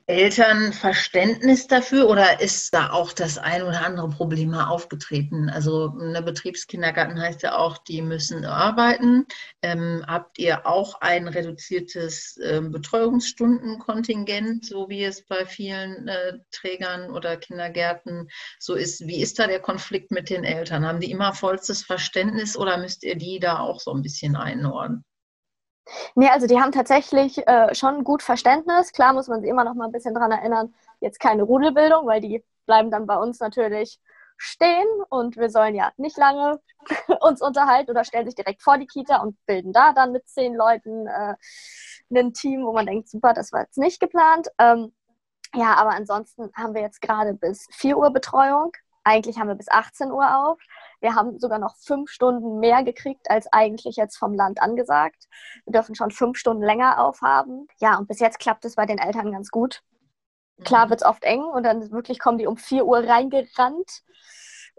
Eltern 0.10 0.72
Verständnis 0.72 1.68
dafür 1.68 2.08
oder 2.08 2.40
ist 2.40 2.74
da 2.74 2.92
auch 2.92 3.12
das 3.12 3.38
ein 3.38 3.64
oder 3.64 3.86
andere 3.86 4.08
Problem 4.08 4.52
mal 4.52 4.70
aufgetreten? 4.70 5.50
Also 5.50 5.94
eine 6.00 6.22
Betriebskindergarten 6.22 7.22
heißt 7.22 7.44
ja 7.44 7.58
auch, 7.58 7.78
die 7.78 8.02
müssen 8.02 8.46
arbeiten. 8.46 9.26
Ähm, 9.62 10.06
habt 10.08 10.40
ihr 10.40 10.66
auch 10.66 11.02
ein 11.02 11.28
reduziertes 11.28 12.38
äh, 12.38 12.62
Betreuungsstundenkontingent, 12.62 14.66
so 14.66 14.88
wie 14.88 15.04
es 15.04 15.26
bei 15.26 15.46
vielen 15.46 16.08
äh, 16.08 16.40
Trägern 16.52 17.12
oder 17.12 17.36
Kindergärten 17.36 18.30
so 18.60 18.76
ist? 18.76 19.06
Wie 19.08 19.22
ist 19.22 19.40
da 19.40 19.48
der 19.48 19.60
Konflikt 19.60 20.12
mit 20.12 20.30
den 20.30 20.46
Eltern? 20.46 20.86
Haben 20.86 21.02
die 21.02 21.12
immer 21.12 21.34
vollstes 21.34 21.84
Verständnis 21.84 22.56
oder 22.56 22.78
müsst 22.78 23.04
ihr 23.04 23.18
die 23.18 23.40
da 23.40 23.60
auch 23.60 23.82
so 23.82 23.94
ein 23.94 24.04
bisschen 24.04 24.38
einordnen? 24.38 25.04
Nee, 26.16 26.30
also 26.30 26.48
die 26.48 26.60
haben 26.60 26.72
tatsächlich 26.72 27.46
äh, 27.48 27.74
schon 27.74 28.04
gut 28.04 28.22
Verständnis. 28.22 28.92
Klar 28.92 29.14
muss 29.14 29.28
man 29.28 29.42
sie 29.42 29.48
immer 29.48 29.64
noch 29.64 29.74
mal 29.74 29.86
ein 29.86 29.92
bisschen 29.92 30.14
daran 30.14 30.32
erinnern, 30.32 30.74
jetzt 31.00 31.20
keine 31.20 31.44
Rudelbildung, 31.44 32.06
weil 32.08 32.22
die 32.22 32.44
bleiben 32.66 32.92
dann 32.92 33.06
bei 33.06 33.18
uns 33.18 33.40
natürlich 33.40 34.00
stehen 34.38 34.88
und 35.10 35.36
wir 35.36 35.50
sollen 35.50 35.76
ja 35.76 35.92
nicht 35.98 36.18
lange 36.18 36.60
uns 37.22 37.42
unterhalten 37.42 37.92
oder 37.92 38.04
stellen 38.04 38.26
sich 38.26 38.36
direkt 38.36 38.62
vor 38.62 38.78
die 38.78 38.86
Kita 38.86 39.18
und 39.18 39.36
bilden 39.46 39.74
da 39.74 39.94
dann 39.94 40.12
mit 40.12 40.28
zehn 40.28 40.56
Leuten 40.56 41.08
äh, 41.08 41.36
ein 42.14 42.34
Team, 42.34 42.66
wo 42.66 42.74
man 42.74 42.86
denkt, 42.86 43.10
super, 43.10 43.34
das 43.34 43.52
war 43.52 43.62
jetzt 43.62 43.78
nicht 43.78 44.00
geplant. 44.00 44.48
Ähm, 44.60 44.94
ja, 45.56 45.76
aber 45.76 45.92
ansonsten 45.92 46.52
haben 46.56 46.74
wir 46.74 46.82
jetzt 46.82 47.02
gerade 47.02 47.34
bis 47.34 47.68
4 47.72 47.98
Uhr 47.98 48.12
Betreuung. 48.12 48.72
Eigentlich 49.08 49.40
haben 49.40 49.48
wir 49.48 49.56
bis 49.56 49.70
18 49.70 50.12
Uhr 50.12 50.38
auf. 50.38 50.60
Wir 51.00 51.16
haben 51.16 51.40
sogar 51.40 51.60
noch 51.60 51.78
fünf 51.78 52.10
Stunden 52.10 52.60
mehr 52.60 52.84
gekriegt, 52.84 53.30
als 53.30 53.48
eigentlich 53.54 53.96
jetzt 53.96 54.18
vom 54.18 54.34
Land 54.34 54.62
angesagt. 54.62 55.30
Wir 55.64 55.72
dürfen 55.72 55.96
schon 55.96 56.12
fünf 56.12 56.38
Stunden 56.38 56.62
länger 56.62 57.02
aufhaben. 57.02 57.68
Ja, 57.80 57.98
und 57.98 58.10
bis 58.10 58.20
jetzt 58.20 58.38
klappt 58.38 58.66
es 58.66 58.76
bei 58.76 58.86
den 58.86 58.98
Eltern 58.98 59.32
ganz 59.32 59.50
gut. 59.50 59.82
Klar 60.66 60.88
mhm. 60.88 60.90
wird 60.90 61.02
es 61.02 61.08
oft 61.08 61.24
eng 61.24 61.42
und 61.42 61.64
dann 61.64 61.90
wirklich 61.92 62.20
kommen 62.20 62.38
die 62.38 62.48
um 62.48 62.58
4 62.58 62.86
Uhr 62.86 62.98
reingerannt 62.98 64.04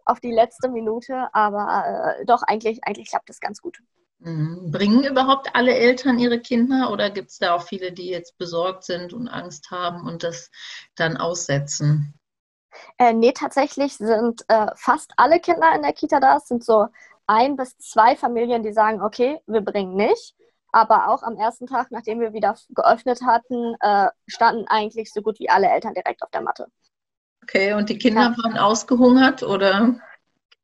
auf 0.05 0.21
die 0.21 0.33
letzte 0.33 0.69
Minute, 0.69 1.29
aber 1.33 2.17
äh, 2.19 2.27
doch, 2.27 2.43
eigentlich, 2.43 2.81
eigentlich 2.85 3.09
klappt 3.09 3.31
es 3.31 3.41
ganz 3.41 3.63
gut. 3.63 3.79
Mhm. 4.19 4.71
Bringen 4.71 5.05
überhaupt 5.05 5.55
alle 5.55 5.75
Eltern 5.75 6.19
ihre 6.19 6.41
Kinder 6.41 6.91
oder 6.93 7.09
gibt 7.09 7.31
es 7.31 7.39
da 7.39 7.55
auch 7.55 7.63
viele, 7.63 7.93
die 7.93 8.11
jetzt 8.11 8.37
besorgt 8.37 8.85
sind 8.85 9.15
und 9.15 9.29
Angst 9.29 9.71
haben 9.71 10.07
und 10.07 10.23
das 10.23 10.51
dann 10.97 11.17
aussetzen? 11.17 12.13
Äh, 12.99 13.13
nee, 13.13 13.33
tatsächlich 13.33 13.97
sind 13.97 14.45
äh, 14.49 14.67
fast 14.77 15.13
alle 15.17 15.41
Kinder 15.41 15.75
in 15.75 15.83
der 15.83 15.93
Kita 15.93 16.21
da. 16.21 16.37
Es 16.37 16.49
sind 16.49 16.65
so 16.65 16.87
ein 17.27 17.57
bis 17.57 17.77
zwei 17.79 18.17
Familien, 18.17 18.63
die 18.63 18.73
sagen, 18.73 19.03
okay, 19.03 19.41
wir 19.47 19.61
bringen 19.61 19.95
nicht. 19.95 20.35
Aber 20.71 21.09
auch 21.09 21.23
am 21.23 21.37
ersten 21.37 21.67
Tag, 21.67 21.91
nachdem 21.91 22.21
wir 22.21 22.33
wieder 22.33 22.55
geöffnet 22.71 23.21
hatten, 23.25 23.75
äh, 23.81 24.09
standen 24.27 24.67
eigentlich 24.69 25.13
so 25.13 25.23
gut 25.23 25.39
wie 25.39 25.49
alle 25.49 25.69
Eltern 25.69 25.95
direkt 25.95 26.23
auf 26.23 26.31
der 26.31 26.43
Matte. 26.43 26.67
Okay, 27.43 27.73
und 27.73 27.89
die 27.89 27.97
Kinder 27.97 28.35
ja. 28.37 28.43
waren 28.43 28.59
ausgehungert 28.59 29.43
oder? 29.43 29.95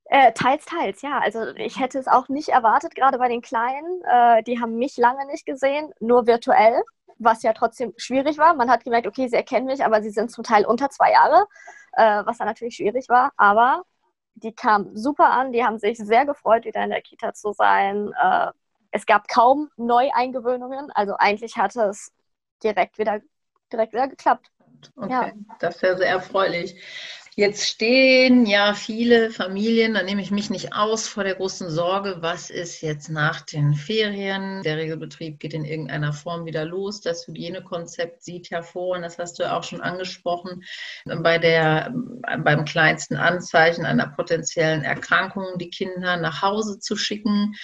Äh, 0.06 0.32
teils, 0.32 0.66
teils, 0.66 1.00
ja. 1.00 1.18
Also 1.20 1.46
ich 1.56 1.80
hätte 1.80 1.99
es 1.99 2.06
auch 2.06 2.28
nicht 2.28 2.50
erwartet, 2.50 2.94
gerade 2.94 3.18
bei 3.18 3.28
den 3.28 3.40
Kleinen. 3.40 4.02
Äh, 4.04 4.42
die 4.42 4.61
haben 4.61 4.76
mich 4.76 4.99
lange 4.99 5.26
nicht 5.26 5.46
gesehen, 5.46 5.92
nur 6.00 6.26
virtuell 6.26 6.82
was 7.18 7.42
ja 7.42 7.52
trotzdem 7.52 7.92
schwierig 7.97 8.38
war. 8.38 8.54
Man 8.54 8.71
hat 8.71 8.85
gemerkt, 8.85 9.06
okay, 9.06 9.28
sie 9.28 9.37
erkennen 9.37 9.66
mich, 9.66 9.85
aber 9.85 10.02
sie 10.02 10.11
sind 10.11 10.30
zum 10.30 10.44
Teil 10.44 10.64
unter 10.66 10.90
zwei 10.90 11.12
Jahre, 11.12 11.47
äh, 11.92 12.25
was 12.25 12.38
dann 12.38 12.47
natürlich 12.47 12.76
schwierig 12.76 13.09
war. 13.09 13.33
Aber 13.37 13.83
die 14.35 14.52
kamen 14.52 14.97
super 14.97 15.30
an, 15.30 15.52
die 15.52 15.64
haben 15.64 15.78
sich 15.78 15.99
sehr 15.99 16.26
gefreut, 16.26 16.64
wieder 16.64 16.83
in 16.83 16.90
der 16.90 17.02
Kita 17.02 17.35
zu 17.35 17.52
sein. 17.52 18.12
Äh, 18.21 18.50
es 18.90 19.06
gab 19.06 19.28
kaum 19.28 19.71
Neueingewöhnungen, 19.76 20.90
also 20.92 21.16
eigentlich 21.18 21.56
hatte 21.56 21.83
es 21.83 22.12
direkt 22.62 22.99
wieder, 22.99 23.21
direkt 23.73 23.92
wieder 23.92 24.09
geklappt. 24.09 24.50
Okay, 24.97 25.11
ja. 25.11 25.33
das 25.61 25.76
ist 25.76 25.83
ja 25.83 25.97
sehr 25.97 26.09
erfreulich. 26.09 26.80
Jetzt 27.37 27.67
stehen 27.67 28.47
ja 28.47 28.75
viele 28.75 29.33
Familien, 29.33 29.95
da 29.95 30.05
nehme 30.05 30.23
ich 30.23 30.31
mich 30.31 30.50
nicht 30.50 30.73
aus, 30.73 31.09
vor 31.09 31.25
der 31.25 31.35
großen 31.35 31.69
Sorge, 31.69 32.19
was 32.21 32.49
ist 32.49 32.81
jetzt 32.81 33.09
nach 33.09 33.41
den 33.41 33.75
Ferien? 33.75 34.62
Der 34.62 34.76
Regelbetrieb 34.76 35.41
geht 35.41 35.53
in 35.53 35.64
irgendeiner 35.64 36.12
Form 36.12 36.45
wieder 36.45 36.64
los. 36.64 37.00
Das 37.00 37.26
Hygienekonzept 37.26 38.23
sieht 38.23 38.53
hervor, 38.53 38.95
und 38.95 39.03
das 39.03 39.19
hast 39.19 39.41
du 39.41 39.53
auch 39.53 39.64
schon 39.64 39.81
angesprochen, 39.81 40.62
bei 41.05 41.38
der, 41.38 41.93
beim 42.38 42.64
kleinsten 42.64 43.17
Anzeichen 43.17 43.85
einer 43.85 44.07
potenziellen 44.07 44.85
Erkrankung 44.85 45.59
die 45.59 45.71
Kinder 45.71 46.17
nach 46.17 46.41
Hause 46.41 46.79
zu 46.79 46.95
schicken. 46.95 47.57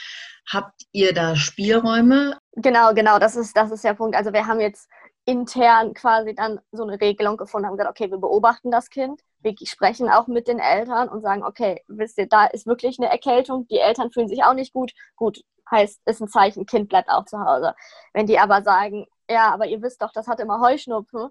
Habt 0.48 0.82
ihr 0.90 1.14
da 1.14 1.36
Spielräume? 1.36 2.36
Genau, 2.56 2.92
genau, 2.92 3.20
das 3.20 3.36
ist, 3.36 3.56
das 3.56 3.70
ist 3.70 3.84
der 3.84 3.94
Punkt. 3.94 4.16
Also 4.16 4.32
wir 4.32 4.48
haben 4.48 4.58
jetzt 4.58 4.88
intern 5.24 5.94
quasi 5.94 6.34
dann 6.34 6.60
so 6.72 6.82
eine 6.82 7.00
Regelung 7.00 7.36
gefunden 7.36 7.66
haben, 7.66 7.76
gesagt, 7.76 7.90
okay, 7.90 8.10
wir 8.10 8.18
beobachten 8.18 8.70
das 8.70 8.90
Kind, 8.90 9.20
wir 9.40 9.54
sprechen 9.64 10.08
auch 10.08 10.26
mit 10.26 10.48
den 10.48 10.58
Eltern 10.58 11.08
und 11.08 11.22
sagen, 11.22 11.44
okay, 11.44 11.82
wisst 11.88 12.18
ihr, 12.18 12.26
da 12.26 12.46
ist 12.46 12.66
wirklich 12.66 12.98
eine 12.98 13.10
Erkältung, 13.10 13.66
die 13.68 13.78
Eltern 13.78 14.10
fühlen 14.10 14.28
sich 14.28 14.44
auch 14.44 14.54
nicht 14.54 14.72
gut. 14.72 14.92
Gut, 15.16 15.42
heißt, 15.70 16.00
ist 16.04 16.20
ein 16.20 16.28
Zeichen, 16.28 16.66
Kind 16.66 16.88
bleibt 16.88 17.08
auch 17.08 17.24
zu 17.24 17.38
Hause. 17.40 17.74
Wenn 18.12 18.26
die 18.26 18.38
aber 18.38 18.62
sagen, 18.62 19.06
ja, 19.28 19.52
aber 19.52 19.66
ihr 19.66 19.82
wisst 19.82 20.02
doch, 20.02 20.12
das 20.12 20.26
hat 20.26 20.40
immer 20.40 20.60
Heuschnupfen, 20.60 21.30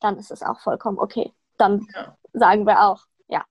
dann 0.00 0.16
ist 0.18 0.30
es 0.30 0.42
auch 0.42 0.60
vollkommen 0.60 0.98
okay. 0.98 1.32
Dann 1.58 1.86
ja. 1.94 2.16
sagen 2.32 2.66
wir 2.66 2.82
auch, 2.82 3.04
ja. 3.28 3.44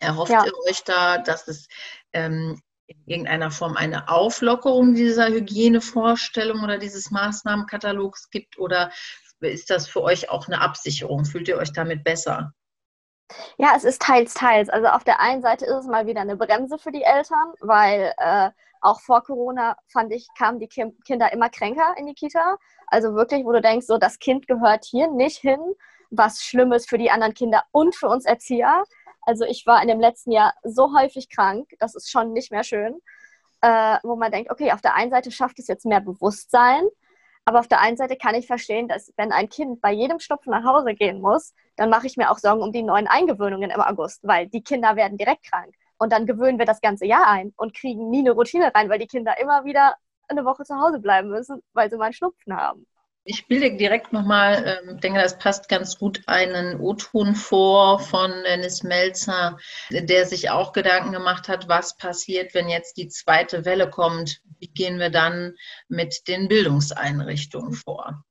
Erhofft 0.00 0.30
ja. 0.30 0.44
ihr 0.44 0.52
euch 0.68 0.84
da, 0.84 1.18
dass 1.18 1.48
es 1.48 1.66
ähm, 2.12 2.62
in 2.88 3.04
irgendeiner 3.06 3.50
Form 3.50 3.76
eine 3.76 4.08
Auflockerung 4.08 4.94
dieser 4.94 5.28
Hygienevorstellung 5.28 6.64
oder 6.64 6.78
dieses 6.78 7.10
Maßnahmenkatalogs 7.10 8.30
gibt 8.30 8.58
oder 8.58 8.90
ist 9.40 9.70
das 9.70 9.86
für 9.86 10.02
euch 10.02 10.30
auch 10.30 10.48
eine 10.48 10.60
Absicherung? 10.60 11.24
Fühlt 11.24 11.48
ihr 11.48 11.58
euch 11.58 11.72
damit 11.72 12.02
besser? 12.02 12.52
Ja, 13.58 13.74
es 13.76 13.84
ist 13.84 14.00
teils, 14.02 14.34
teils. 14.34 14.70
Also 14.70 14.88
auf 14.88 15.04
der 15.04 15.20
einen 15.20 15.42
Seite 15.42 15.66
ist 15.66 15.74
es 15.74 15.86
mal 15.86 16.06
wieder 16.06 16.22
eine 16.22 16.36
Bremse 16.36 16.78
für 16.78 16.90
die 16.90 17.02
Eltern, 17.02 17.52
weil 17.60 18.14
äh, 18.16 18.50
auch 18.80 19.00
vor 19.00 19.22
Corona, 19.22 19.76
fand 19.88 20.12
ich, 20.12 20.26
kamen 20.36 20.58
die 20.58 20.68
Kim 20.68 20.98
Kinder 21.04 21.32
immer 21.32 21.50
kränker 21.50 21.94
in 21.98 22.06
die 22.06 22.14
Kita. 22.14 22.56
Also 22.86 23.14
wirklich, 23.14 23.44
wo 23.44 23.52
du 23.52 23.60
denkst, 23.60 23.86
so 23.86 23.98
das 23.98 24.18
Kind 24.18 24.46
gehört 24.46 24.84
hier 24.86 25.10
nicht 25.10 25.38
hin, 25.38 25.60
was 26.10 26.42
Schlimmes 26.42 26.86
für 26.86 26.96
die 26.96 27.10
anderen 27.10 27.34
Kinder 27.34 27.62
und 27.70 27.94
für 27.94 28.08
uns 28.08 28.24
Erzieher. 28.24 28.84
Also 29.28 29.44
ich 29.44 29.66
war 29.66 29.82
in 29.82 29.88
dem 29.88 30.00
letzten 30.00 30.32
Jahr 30.32 30.54
so 30.62 30.96
häufig 30.98 31.28
krank, 31.28 31.68
das 31.80 31.94
ist 31.94 32.10
schon 32.10 32.32
nicht 32.32 32.50
mehr 32.50 32.64
schön, 32.64 32.98
äh, 33.60 33.98
wo 34.02 34.16
man 34.16 34.32
denkt, 34.32 34.50
okay, 34.50 34.72
auf 34.72 34.80
der 34.80 34.94
einen 34.94 35.10
Seite 35.10 35.30
schafft 35.30 35.58
es 35.58 35.68
jetzt 35.68 35.84
mehr 35.84 36.00
Bewusstsein, 36.00 36.82
aber 37.44 37.58
auf 37.60 37.68
der 37.68 37.82
einen 37.82 37.98
Seite 37.98 38.16
kann 38.16 38.34
ich 38.34 38.46
verstehen, 38.46 38.88
dass 38.88 39.12
wenn 39.18 39.30
ein 39.30 39.50
Kind 39.50 39.82
bei 39.82 39.92
jedem 39.92 40.18
Stopfen 40.18 40.50
nach 40.52 40.64
Hause 40.64 40.94
gehen 40.94 41.20
muss, 41.20 41.52
dann 41.76 41.90
mache 41.90 42.06
ich 42.06 42.16
mir 42.16 42.30
auch 42.30 42.38
Sorgen 42.38 42.62
um 42.62 42.72
die 42.72 42.82
neuen 42.82 43.06
Eingewöhnungen 43.06 43.68
im 43.68 43.80
August, 43.82 44.26
weil 44.26 44.46
die 44.48 44.62
Kinder 44.62 44.96
werden 44.96 45.18
direkt 45.18 45.44
krank. 45.44 45.74
Und 45.98 46.10
dann 46.10 46.24
gewöhnen 46.24 46.58
wir 46.58 46.64
das 46.64 46.80
ganze 46.80 47.04
Jahr 47.04 47.26
ein 47.26 47.52
und 47.58 47.74
kriegen 47.74 48.08
nie 48.08 48.20
eine 48.20 48.30
Routine 48.30 48.74
rein, 48.74 48.88
weil 48.88 48.98
die 48.98 49.08
Kinder 49.08 49.38
immer 49.38 49.66
wieder 49.66 49.94
eine 50.28 50.46
Woche 50.46 50.64
zu 50.64 50.74
Hause 50.80 51.00
bleiben 51.00 51.28
müssen, 51.28 51.62
weil 51.74 51.90
sie 51.90 51.98
mal 51.98 52.04
einen 52.06 52.14
Schnupfen 52.14 52.56
haben. 52.56 52.86
Ich 53.30 53.46
bilde 53.46 53.76
direkt 53.76 54.14
nochmal, 54.14 54.80
ähm, 54.88 55.00
denke, 55.00 55.20
das 55.20 55.38
passt 55.38 55.68
ganz 55.68 55.98
gut, 55.98 56.22
einen 56.24 56.80
O-Ton 56.80 57.34
vor 57.34 58.00
von 58.00 58.32
Dennis 58.46 58.82
Melzer, 58.82 59.58
der 59.90 60.24
sich 60.24 60.48
auch 60.48 60.72
Gedanken 60.72 61.12
gemacht 61.12 61.46
hat, 61.46 61.68
was 61.68 61.98
passiert, 61.98 62.54
wenn 62.54 62.70
jetzt 62.70 62.96
die 62.96 63.08
zweite 63.08 63.66
Welle 63.66 63.90
kommt. 63.90 64.40
Wie 64.60 64.68
gehen 64.68 64.98
wir 64.98 65.10
dann 65.10 65.52
mit 65.90 66.26
den 66.26 66.48
Bildungseinrichtungen 66.48 67.74
vor? 67.74 68.24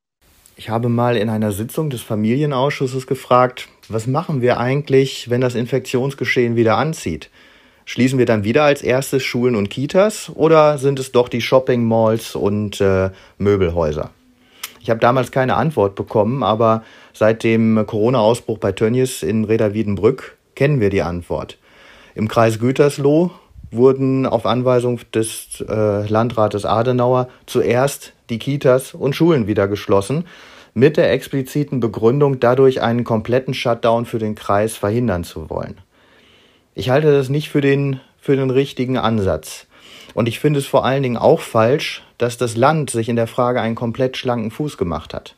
Ich 0.56 0.70
habe 0.70 0.90
mal 0.90 1.16
in 1.16 1.30
einer 1.30 1.52
Sitzung 1.52 1.92
des 1.92 2.02
Familienausschusses 2.02 3.06
gefragt, 3.06 3.68
was 3.90 4.08
machen 4.08 4.42
wir 4.42 4.60
eigentlich, 4.60 5.30
wenn 5.30 5.42
das 5.42 5.54
Infektionsgeschehen 5.54 6.56
wieder 6.56 6.76
anzieht? 6.78 7.30
Schließen 7.86 8.18
wir 8.18 8.26
dann 8.26 8.44
wieder 8.44 8.64
als 8.64 8.82
erstes 8.82 9.24
Schulen 9.24 9.56
und 9.56 9.70
Kitas 9.70 10.32
oder 10.34 10.80
sind 10.80 10.98
es 10.98 11.12
doch 11.12 11.30
die 11.30 11.42
Shopping 11.42 11.84
Malls 11.84 12.36
und 12.36 12.82
äh, 12.82 13.12
Möbelhäuser? 13.38 14.10
Ich 14.80 14.90
habe 14.90 15.00
damals 15.00 15.32
keine 15.32 15.56
Antwort 15.56 15.96
bekommen, 15.96 16.44
aber 16.44 16.84
seit 17.14 17.44
dem 17.44 17.84
Corona-Ausbruch 17.86 18.58
bei 18.58 18.72
Tönnies 18.72 19.24
in 19.24 19.44
Reda-Wiedenbrück 19.44 20.38
kennen 20.56 20.80
wir 20.80 20.90
die 20.90 21.02
Antwort. 21.02 21.58
Im 22.16 22.28
Kreis 22.28 22.60
Gütersloh 22.60 23.32
wurden 23.72 24.26
auf 24.26 24.46
Anweisung 24.46 25.00
des 25.14 25.64
äh, 25.68 26.08
Landrates 26.08 26.66
Adenauer 26.66 27.28
zuerst 27.46 28.14
die 28.30 28.40
Kitas 28.40 28.94
und 28.94 29.16
Schulen 29.16 29.48
wieder 29.48 29.68
geschlossen, 29.68 30.26
mit 30.74 30.98
der 30.98 31.12
expliziten 31.12 31.80
Begründung, 31.80 32.40
dadurch 32.40 32.82
einen 32.82 33.04
kompletten 33.04 33.54
Shutdown 33.54 34.06
für 34.06 34.20
den 34.20 34.36
Kreis 34.36 34.78
verhindern 34.78 35.24
zu 35.24 35.50
wollen. 35.50 35.78
Ich 36.76 36.90
halte 36.90 37.12
das 37.12 37.30
nicht 37.30 37.50
für 37.50 37.62
den, 37.62 38.00
für 38.20 38.36
den 38.36 38.52
richtigen 38.52 38.98
Ansatz. 38.98 39.66
Und 40.14 40.28
ich 40.28 40.40
finde 40.40 40.60
es 40.60 40.68
vor 40.68 40.86
allen 40.86 41.02
Dingen 41.02 41.18
auch 41.18 41.40
falsch, 41.40 42.04
dass 42.18 42.38
das 42.38 42.56
Land 42.56 42.90
sich 42.90 43.10
in 43.10 43.16
der 43.16 43.28
Frage 43.28 43.62
einen 43.62 43.76
komplett 43.76 44.18
schlanken 44.18 44.52
Fuß 44.52 44.78
gemacht 44.78 45.14
hat. 45.14 45.36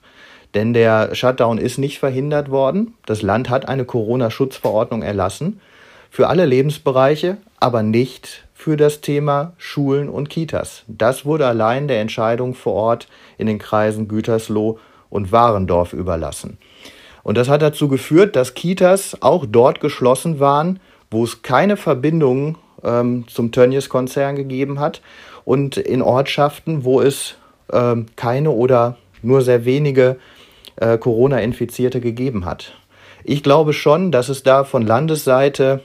Denn 0.53 0.73
der 0.73 1.13
Shutdown 1.13 1.57
ist 1.57 1.77
nicht 1.77 1.99
verhindert 1.99 2.49
worden. 2.49 2.95
Das 3.05 3.21
Land 3.21 3.49
hat 3.49 3.67
eine 3.67 3.85
Corona-Schutzverordnung 3.85 5.01
erlassen 5.01 5.61
für 6.09 6.27
alle 6.27 6.45
Lebensbereiche, 6.45 7.37
aber 7.59 7.83
nicht 7.83 8.47
für 8.55 8.75
das 8.75 9.01
Thema 9.01 9.53
Schulen 9.57 10.09
und 10.09 10.29
Kitas. 10.29 10.83
Das 10.87 11.23
wurde 11.23 11.45
allein 11.45 11.87
der 11.87 12.01
Entscheidung 12.01 12.55
vor 12.55 12.73
Ort 12.73 13.07
in 13.37 13.47
den 13.47 13.59
Kreisen 13.59 14.07
Gütersloh 14.07 14.79
und 15.09 15.31
Warendorf 15.31 15.93
überlassen. 15.93 16.57
Und 17.23 17.37
das 17.37 17.47
hat 17.47 17.61
dazu 17.61 17.87
geführt, 17.87 18.35
dass 18.35 18.55
Kitas 18.55 19.17
auch 19.21 19.45
dort 19.47 19.81
geschlossen 19.81 20.39
waren, 20.39 20.79
wo 21.11 21.23
es 21.23 21.41
keine 21.41 21.77
Verbindungen 21.77 22.57
ähm, 22.83 23.25
zum 23.27 23.51
Tönnies-Konzern 23.51 24.35
gegeben 24.35 24.79
hat 24.79 25.01
und 25.49 25.77
in 25.77 26.03
Ortschaften, 26.03 26.83
wo 26.83 27.01
es 27.01 27.33
ähm, 27.73 28.05
keine 28.15 28.51
oder 28.51 28.97
nur 29.23 29.41
sehr 29.41 29.65
wenige 29.65 30.17
äh, 30.75 30.99
Corona-Infizierte 30.99 32.01
gegeben 32.01 32.45
hat. 32.45 32.75
Ich 33.23 33.41
glaube 33.41 33.73
schon, 33.73 34.11
dass 34.11 34.29
es 34.29 34.43
da 34.43 34.63
von 34.63 34.85
Landesseite 34.85 35.81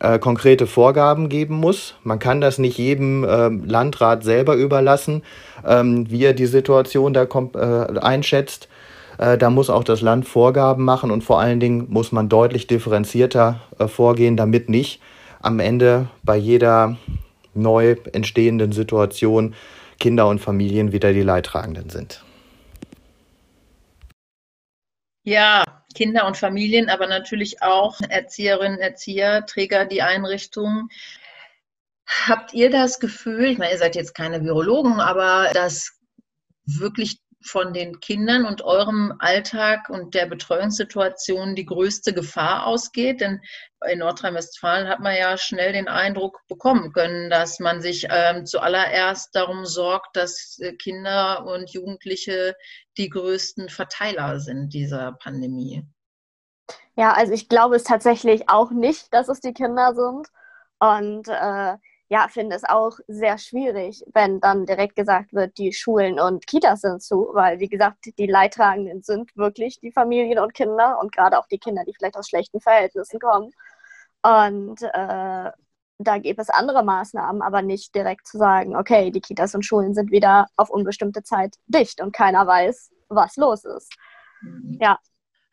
äh, 0.00 0.18
konkrete 0.18 0.66
Vorgaben 0.66 1.30
geben 1.30 1.54
muss. 1.54 1.94
Man 2.04 2.18
kann 2.18 2.42
das 2.42 2.58
nicht 2.58 2.76
jedem 2.76 3.24
äh, 3.24 3.48
Landrat 3.48 4.22
selber 4.22 4.54
überlassen, 4.54 5.22
ähm, 5.66 6.10
wie 6.10 6.22
er 6.22 6.34
die 6.34 6.44
Situation 6.44 7.14
da 7.14 7.22
äh, 7.22 7.98
einschätzt. 7.98 8.68
Äh, 9.16 9.38
da 9.38 9.48
muss 9.48 9.70
auch 9.70 9.84
das 9.84 10.02
Land 10.02 10.28
Vorgaben 10.28 10.84
machen 10.84 11.10
und 11.10 11.24
vor 11.24 11.40
allen 11.40 11.58
Dingen 11.58 11.86
muss 11.88 12.12
man 12.12 12.28
deutlich 12.28 12.66
differenzierter 12.66 13.60
äh, 13.78 13.88
vorgehen, 13.88 14.36
damit 14.36 14.68
nicht 14.68 15.00
am 15.40 15.58
Ende 15.58 16.08
bei 16.22 16.36
jeder 16.36 16.98
neu 17.56 17.96
entstehenden 18.12 18.72
Situation 18.72 19.54
Kinder 19.98 20.28
und 20.28 20.40
Familien 20.40 20.92
wieder 20.92 21.12
die 21.12 21.22
Leidtragenden 21.22 21.90
sind. 21.90 22.22
Ja, 25.22 25.64
Kinder 25.94 26.26
und 26.26 26.36
Familien, 26.36 26.88
aber 26.88 27.06
natürlich 27.06 27.62
auch 27.62 28.00
Erzieherinnen, 28.08 28.78
Erzieher, 28.78 29.46
Träger 29.46 29.86
die 29.86 30.02
Einrichtungen. 30.02 30.88
Habt 32.06 32.54
ihr 32.54 32.70
das 32.70 33.00
Gefühl, 33.00 33.46
ich 33.46 33.58
meine, 33.58 33.72
ihr 33.72 33.78
seid 33.78 33.96
jetzt 33.96 34.14
keine 34.14 34.44
Virologen, 34.44 35.00
aber 35.00 35.50
dass 35.54 35.98
wirklich 36.64 37.18
von 37.46 37.72
den 37.72 38.00
Kindern 38.00 38.44
und 38.44 38.62
eurem 38.62 39.14
Alltag 39.18 39.88
und 39.88 40.14
der 40.14 40.26
Betreuungssituation 40.26 41.54
die 41.54 41.66
größte 41.66 42.12
Gefahr 42.12 42.66
ausgeht? 42.66 43.20
Denn 43.20 43.40
in 43.90 44.00
Nordrhein-Westfalen 44.00 44.88
hat 44.88 45.00
man 45.00 45.16
ja 45.16 45.36
schnell 45.36 45.72
den 45.72 45.88
Eindruck 45.88 46.40
bekommen 46.48 46.92
können, 46.92 47.30
dass 47.30 47.60
man 47.60 47.80
sich 47.80 48.06
ähm, 48.10 48.46
zuallererst 48.46 49.34
darum 49.34 49.64
sorgt, 49.66 50.16
dass 50.16 50.58
äh, 50.60 50.72
Kinder 50.74 51.46
und 51.46 51.70
Jugendliche 51.70 52.54
die 52.98 53.08
größten 53.08 53.68
Verteiler 53.68 54.40
sind 54.40 54.74
dieser 54.74 55.12
Pandemie. 55.12 55.86
Ja, 56.96 57.12
also 57.12 57.32
ich 57.32 57.48
glaube 57.48 57.76
es 57.76 57.84
tatsächlich 57.84 58.48
auch 58.48 58.70
nicht, 58.70 59.12
dass 59.12 59.28
es 59.28 59.40
die 59.40 59.52
Kinder 59.52 59.94
sind. 59.94 60.28
Und 60.78 61.28
äh, 61.28 61.76
ja, 62.08 62.28
finde 62.28 62.54
es 62.54 62.64
auch 62.64 62.98
sehr 63.08 63.36
schwierig, 63.38 64.04
wenn 64.14 64.40
dann 64.40 64.64
direkt 64.64 64.94
gesagt 64.94 65.32
wird, 65.32 65.58
die 65.58 65.72
Schulen 65.72 66.20
und 66.20 66.46
Kitas 66.46 66.82
sind 66.82 67.02
zu, 67.02 67.30
weil, 67.32 67.58
wie 67.58 67.68
gesagt, 67.68 68.06
die 68.18 68.26
Leidtragenden 68.26 69.02
sind 69.02 69.36
wirklich 69.36 69.80
die 69.80 69.90
Familien 69.90 70.38
und 70.38 70.54
Kinder 70.54 70.98
und 71.00 71.12
gerade 71.12 71.38
auch 71.38 71.48
die 71.48 71.58
Kinder, 71.58 71.82
die 71.84 71.94
vielleicht 71.94 72.16
aus 72.16 72.28
schlechten 72.28 72.60
Verhältnissen 72.60 73.18
kommen. 73.18 73.50
Und 74.22 74.82
äh, 74.82 75.50
da 75.98 76.18
gäbe 76.18 76.42
es 76.42 76.50
andere 76.50 76.84
Maßnahmen, 76.84 77.42
aber 77.42 77.62
nicht 77.62 77.94
direkt 77.94 78.26
zu 78.26 78.38
sagen, 78.38 78.76
okay, 78.76 79.10
die 79.10 79.20
Kitas 79.20 79.54
und 79.54 79.64
Schulen 79.64 79.94
sind 79.94 80.10
wieder 80.12 80.46
auf 80.56 80.70
unbestimmte 80.70 81.22
Zeit 81.24 81.56
dicht 81.66 82.00
und 82.00 82.12
keiner 82.12 82.46
weiß, 82.46 82.90
was 83.08 83.36
los 83.36 83.64
ist. 83.64 83.92
Ja, 84.80 84.98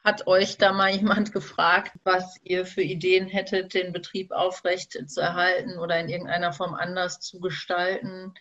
hat 0.03 0.27
euch 0.27 0.57
da 0.57 0.73
mal 0.73 0.91
jemand 0.91 1.31
gefragt, 1.33 1.93
was 2.03 2.37
ihr 2.43 2.65
für 2.65 2.81
Ideen 2.81 3.27
hättet, 3.27 3.73
den 3.73 3.93
Betrieb 3.93 4.31
aufrecht 4.31 4.97
zu 5.09 5.21
erhalten 5.21 5.77
oder 5.79 5.99
in 5.99 6.09
irgendeiner 6.09 6.53
Form 6.53 6.73
anders 6.73 7.19
zu 7.19 7.39
gestalten? 7.39 8.33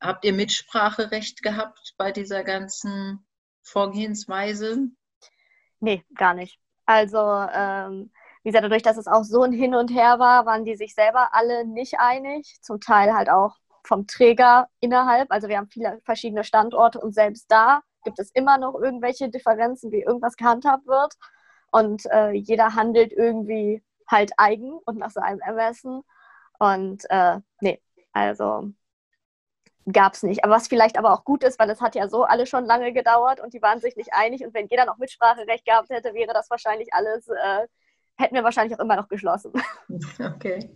Habt 0.00 0.24
ihr 0.24 0.32
Mitspracherecht 0.32 1.42
gehabt 1.42 1.94
bei 1.98 2.12
dieser 2.12 2.42
ganzen 2.44 3.26
Vorgehensweise? 3.62 4.88
Nee, 5.80 6.04
gar 6.14 6.34
nicht. 6.34 6.58
Also, 6.86 7.18
ähm, 7.18 8.10
wie 8.42 8.48
gesagt, 8.48 8.64
dadurch, 8.64 8.82
dass 8.82 8.96
es 8.96 9.06
auch 9.06 9.24
so 9.24 9.42
ein 9.42 9.52
Hin 9.52 9.74
und 9.74 9.90
Her 9.90 10.18
war, 10.18 10.46
waren 10.46 10.64
die 10.64 10.76
sich 10.76 10.94
selber 10.94 11.34
alle 11.34 11.66
nicht 11.66 11.98
einig. 11.98 12.58
Zum 12.62 12.80
Teil 12.80 13.12
halt 13.12 13.28
auch 13.28 13.56
vom 13.84 14.06
Träger 14.06 14.68
innerhalb. 14.80 15.30
Also 15.30 15.48
wir 15.48 15.58
haben 15.58 15.68
viele 15.68 16.00
verschiedene 16.04 16.44
Standorte 16.44 17.00
und 17.00 17.12
selbst 17.12 17.50
da 17.50 17.82
gibt 18.04 18.18
es 18.18 18.30
immer 18.32 18.58
noch 18.58 18.74
irgendwelche 18.74 19.28
Differenzen, 19.28 19.92
wie 19.92 20.02
irgendwas 20.02 20.36
gehandhabt 20.36 20.86
wird. 20.86 21.14
Und 21.70 22.04
äh, 22.06 22.32
jeder 22.32 22.74
handelt 22.74 23.12
irgendwie 23.12 23.82
halt 24.08 24.32
eigen 24.36 24.72
und 24.72 24.98
nach 24.98 25.10
seinem 25.10 25.40
Ermessen. 25.40 26.02
Und 26.58 27.04
äh, 27.10 27.38
nee, 27.60 27.80
also 28.12 28.72
gab 29.92 30.14
es 30.14 30.22
nicht. 30.22 30.44
Aber 30.44 30.54
was 30.54 30.68
vielleicht 30.68 30.98
aber 30.98 31.12
auch 31.12 31.24
gut 31.24 31.44
ist, 31.44 31.58
weil 31.58 31.70
es 31.70 31.80
hat 31.80 31.94
ja 31.94 32.08
so 32.08 32.24
alle 32.24 32.46
schon 32.46 32.64
lange 32.64 32.92
gedauert 32.92 33.40
und 33.40 33.54
die 33.54 33.62
waren 33.62 33.80
sich 33.80 33.96
nicht 33.96 34.12
einig. 34.12 34.44
Und 34.44 34.54
wenn 34.54 34.68
jeder 34.68 34.84
noch 34.84 34.98
Mitspracherecht 34.98 35.64
gehabt 35.64 35.90
hätte, 35.90 36.14
wäre 36.14 36.32
das 36.32 36.50
wahrscheinlich 36.50 36.92
alles, 36.92 37.28
äh, 37.28 37.66
hätten 38.16 38.34
wir 38.34 38.44
wahrscheinlich 38.44 38.76
auch 38.78 38.82
immer 38.82 38.96
noch 38.96 39.08
geschlossen. 39.08 39.52
Okay. 40.20 40.70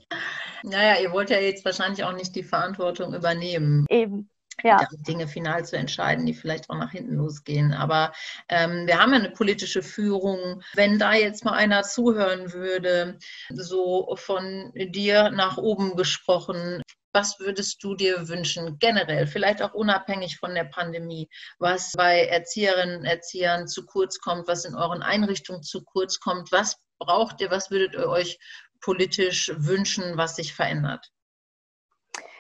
Naja, 0.64 1.00
ihr 1.00 1.12
wollt 1.12 1.30
ja 1.30 1.38
jetzt 1.38 1.64
wahrscheinlich 1.64 2.02
auch 2.04 2.12
nicht 2.12 2.34
die 2.34 2.42
Verantwortung 2.42 3.14
übernehmen. 3.14 3.87
Eben. 3.88 4.30
Ja. 4.64 4.88
Dinge 5.07 5.29
final 5.29 5.64
zu 5.66 5.77
entscheiden, 5.77 6.24
die 6.24 6.33
vielleicht 6.33 6.70
auch 6.70 6.79
nach 6.79 6.90
hinten 6.90 7.16
losgehen. 7.16 7.74
Aber 7.74 8.12
ähm, 8.48 8.87
wir 8.87 8.98
haben 8.98 9.12
ja 9.12 9.18
eine 9.18 9.31
politische 9.31 9.83
Führung. 9.83 10.62
Wenn 10.72 10.98
da 10.98 11.12
jetzt 11.12 11.44
mal 11.44 11.53
einer 11.53 11.83
zuhören 11.83 12.55
würde, 12.55 13.18
so 13.50 14.16
von 14.16 14.72
dir 14.74 15.29
nach 15.29 15.59
oben 15.59 15.96
gesprochen, 15.96 16.83
was 17.12 17.38
würdest 17.38 17.85
du 17.85 17.94
dir 17.94 18.29
wünschen, 18.29 18.79
generell, 18.79 19.27
vielleicht 19.27 19.62
auch 19.62 19.74
unabhängig 19.74 20.38
von 20.38 20.55
der 20.55 20.64
Pandemie, 20.64 21.29
was 21.59 21.92
bei 21.92 22.27
Erzieherinnen 22.27 23.00
und 23.00 23.05
Erziehern 23.05 23.68
zu 23.68 23.85
kurz 23.85 24.18
kommt, 24.18 24.48
was 24.48 24.64
in 24.64 24.74
euren 24.74 25.03
Einrichtungen 25.03 25.62
zu 25.62 25.85
kurz 25.85 26.20
kommt? 26.20 26.50
Was 26.53 26.77
braucht 26.98 27.42
ihr, 27.42 27.50
was 27.50 27.70
würdet 27.70 27.94
ihr 27.94 28.09
euch 28.09 28.38
politisch 28.81 29.53
wünschen, 29.55 30.16
was 30.16 30.37
sich 30.37 30.55
verändert? 30.55 31.11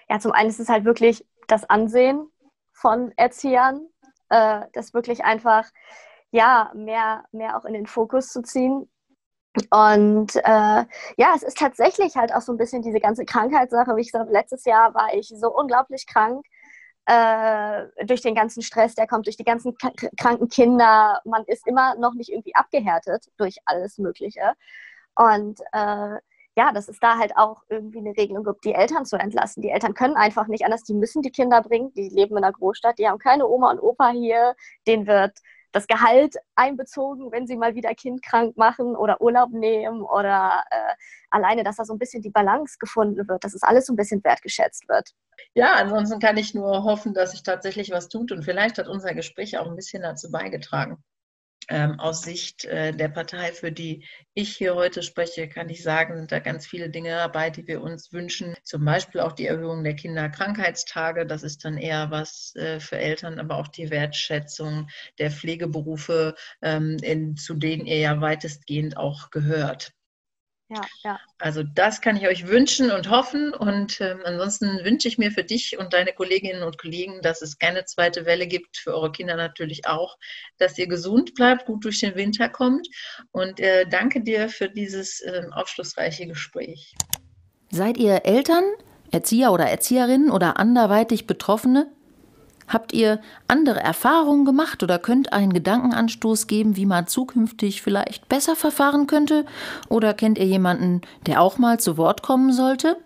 Ja, 0.08 0.18
zum 0.18 0.32
einen 0.32 0.50
ist 0.50 0.60
es 0.60 0.68
halt 0.68 0.84
wirklich 0.84 1.24
das 1.48 1.64
Ansehen 1.68 2.28
von 2.72 3.12
Erziehern, 3.16 3.88
äh, 4.30 4.62
das 4.72 4.94
wirklich 4.94 5.24
einfach 5.24 5.70
ja 6.30 6.72
mehr, 6.74 7.24
mehr 7.32 7.56
auch 7.56 7.64
in 7.64 7.74
den 7.74 7.86
Fokus 7.86 8.30
zu 8.30 8.42
ziehen. 8.42 8.90
Und 9.70 10.34
äh, 10.36 10.84
ja, 11.16 11.32
es 11.36 11.44
ist 11.44 11.58
tatsächlich 11.58 12.16
halt 12.16 12.34
auch 12.34 12.40
so 12.40 12.52
ein 12.52 12.58
bisschen 12.58 12.82
diese 12.82 12.98
ganze 12.98 13.24
Krankheitssache. 13.24 13.94
Wie 13.96 14.00
ich 14.00 14.10
gesagt, 14.10 14.30
letztes 14.30 14.64
Jahr 14.64 14.94
war 14.94 15.14
ich 15.14 15.28
so 15.28 15.54
unglaublich 15.54 16.06
krank 16.06 16.44
äh, 17.06 17.84
durch 18.06 18.22
den 18.22 18.34
ganzen 18.34 18.62
Stress, 18.62 18.94
der 18.94 19.06
kommt 19.06 19.26
durch 19.26 19.36
die 19.36 19.44
ganzen 19.44 19.76
kranken 20.18 20.48
Kinder. 20.48 21.20
Man 21.24 21.44
ist 21.46 21.66
immer 21.66 21.94
noch 21.96 22.14
nicht 22.14 22.30
irgendwie 22.30 22.54
abgehärtet 22.54 23.26
durch 23.36 23.58
alles 23.66 23.98
Mögliche. 23.98 24.54
Und 25.14 25.60
äh, 25.72 26.16
ja, 26.56 26.72
dass 26.72 26.88
es 26.88 26.98
da 27.00 27.18
halt 27.18 27.36
auch 27.36 27.62
irgendwie 27.68 27.98
eine 27.98 28.16
Regelung 28.16 28.44
gibt, 28.44 28.64
die 28.64 28.74
Eltern 28.74 29.04
zu 29.04 29.16
entlassen. 29.16 29.62
Die 29.62 29.70
Eltern 29.70 29.94
können 29.94 30.16
einfach 30.16 30.46
nicht 30.46 30.64
anders, 30.64 30.84
die 30.84 30.94
müssen 30.94 31.22
die 31.22 31.30
Kinder 31.30 31.62
bringen, 31.62 31.92
die 31.94 32.08
leben 32.08 32.36
in 32.36 32.44
einer 32.44 32.52
Großstadt, 32.52 32.98
die 32.98 33.08
haben 33.08 33.18
keine 33.18 33.48
Oma 33.48 33.72
und 33.72 33.80
Opa 33.80 34.10
hier, 34.10 34.54
denen 34.86 35.06
wird 35.06 35.38
das 35.72 35.88
Gehalt 35.88 36.36
einbezogen, 36.54 37.32
wenn 37.32 37.48
sie 37.48 37.56
mal 37.56 37.74
wieder 37.74 37.94
Kind 37.94 38.22
krank 38.22 38.56
machen 38.56 38.94
oder 38.94 39.20
Urlaub 39.20 39.50
nehmen 39.50 40.02
oder 40.02 40.62
äh, 40.70 40.94
alleine, 41.30 41.64
dass 41.64 41.76
da 41.76 41.84
so 41.84 41.92
ein 41.92 41.98
bisschen 41.98 42.22
die 42.22 42.30
Balance 42.30 42.76
gefunden 42.78 43.26
wird, 43.28 43.42
dass 43.42 43.54
es 43.54 43.62
alles 43.64 43.86
so 43.86 43.92
ein 43.92 43.96
bisschen 43.96 44.22
wertgeschätzt 44.22 44.88
wird. 44.88 45.10
Ja, 45.54 45.74
ansonsten 45.74 46.20
kann 46.20 46.36
ich 46.36 46.54
nur 46.54 46.84
hoffen, 46.84 47.12
dass 47.12 47.32
sich 47.32 47.42
tatsächlich 47.42 47.90
was 47.90 48.08
tut 48.08 48.30
und 48.30 48.44
vielleicht 48.44 48.78
hat 48.78 48.86
unser 48.86 49.14
Gespräch 49.14 49.58
auch 49.58 49.66
ein 49.66 49.74
bisschen 49.74 50.02
dazu 50.02 50.30
beigetragen. 50.30 51.02
Ähm, 51.68 51.98
aus 51.98 52.22
Sicht 52.22 52.64
äh, 52.66 52.92
der 52.92 53.08
Partei, 53.08 53.52
für 53.52 53.72
die 53.72 54.04
ich 54.34 54.56
hier 54.56 54.74
heute 54.74 55.02
spreche, 55.02 55.48
kann 55.48 55.70
ich 55.70 55.82
sagen, 55.82 56.16
sind 56.16 56.30
da 56.30 56.38
ganz 56.38 56.66
viele 56.66 56.90
Dinge 56.90 57.10
dabei, 57.10 57.50
die 57.50 57.66
wir 57.66 57.80
uns 57.80 58.12
wünschen. 58.12 58.54
Zum 58.64 58.84
Beispiel 58.84 59.20
auch 59.22 59.32
die 59.32 59.46
Erhöhung 59.46 59.82
der 59.82 59.94
Kinderkrankheitstage. 59.94 61.26
Das 61.26 61.42
ist 61.42 61.64
dann 61.64 61.78
eher 61.78 62.10
was 62.10 62.54
äh, 62.56 62.80
für 62.80 62.98
Eltern, 62.98 63.38
aber 63.38 63.56
auch 63.56 63.68
die 63.68 63.90
Wertschätzung 63.90 64.88
der 65.18 65.30
Pflegeberufe, 65.30 66.34
ähm, 66.62 66.98
in, 67.02 67.36
zu 67.36 67.54
denen 67.54 67.86
ihr 67.86 67.98
ja 67.98 68.20
weitestgehend 68.20 68.96
auch 68.96 69.30
gehört. 69.30 69.94
Ja, 70.70 70.80
ja. 71.02 71.20
Also 71.38 71.62
das 71.62 72.00
kann 72.00 72.16
ich 72.16 72.26
euch 72.26 72.46
wünschen 72.48 72.90
und 72.90 73.10
hoffen. 73.10 73.52
Und 73.52 74.00
ähm, 74.00 74.20
ansonsten 74.24 74.82
wünsche 74.82 75.08
ich 75.08 75.18
mir 75.18 75.30
für 75.30 75.44
dich 75.44 75.78
und 75.78 75.92
deine 75.92 76.12
Kolleginnen 76.12 76.62
und 76.62 76.78
Kollegen, 76.78 77.20
dass 77.22 77.42
es 77.42 77.58
keine 77.58 77.84
zweite 77.84 78.24
Welle 78.24 78.46
gibt, 78.46 78.78
für 78.78 78.94
eure 78.94 79.12
Kinder 79.12 79.36
natürlich 79.36 79.86
auch, 79.86 80.16
dass 80.58 80.78
ihr 80.78 80.86
gesund 80.86 81.34
bleibt, 81.34 81.66
gut 81.66 81.84
durch 81.84 82.00
den 82.00 82.14
Winter 82.14 82.48
kommt. 82.48 82.88
Und 83.30 83.60
äh, 83.60 83.86
danke 83.86 84.22
dir 84.22 84.48
für 84.48 84.68
dieses 84.68 85.20
äh, 85.20 85.42
aufschlussreiche 85.52 86.26
Gespräch. 86.26 86.94
Seid 87.70 87.98
ihr 87.98 88.24
Eltern, 88.24 88.64
Erzieher 89.10 89.52
oder 89.52 89.66
Erzieherinnen 89.66 90.30
oder 90.30 90.58
anderweitig 90.58 91.26
Betroffene? 91.26 91.92
Habt 92.68 92.92
ihr 92.92 93.20
andere 93.46 93.80
Erfahrungen 93.80 94.44
gemacht 94.44 94.82
oder 94.82 94.98
könnt 94.98 95.32
einen 95.32 95.52
Gedankenanstoß 95.52 96.46
geben, 96.46 96.76
wie 96.76 96.86
man 96.86 97.06
zukünftig 97.06 97.82
vielleicht 97.82 98.28
besser 98.28 98.56
verfahren 98.56 99.06
könnte? 99.06 99.44
Oder 99.88 100.14
kennt 100.14 100.38
ihr 100.38 100.46
jemanden, 100.46 101.02
der 101.26 101.40
auch 101.40 101.58
mal 101.58 101.78
zu 101.78 101.96
Wort 101.96 102.22
kommen 102.22 102.52
sollte? 102.52 102.96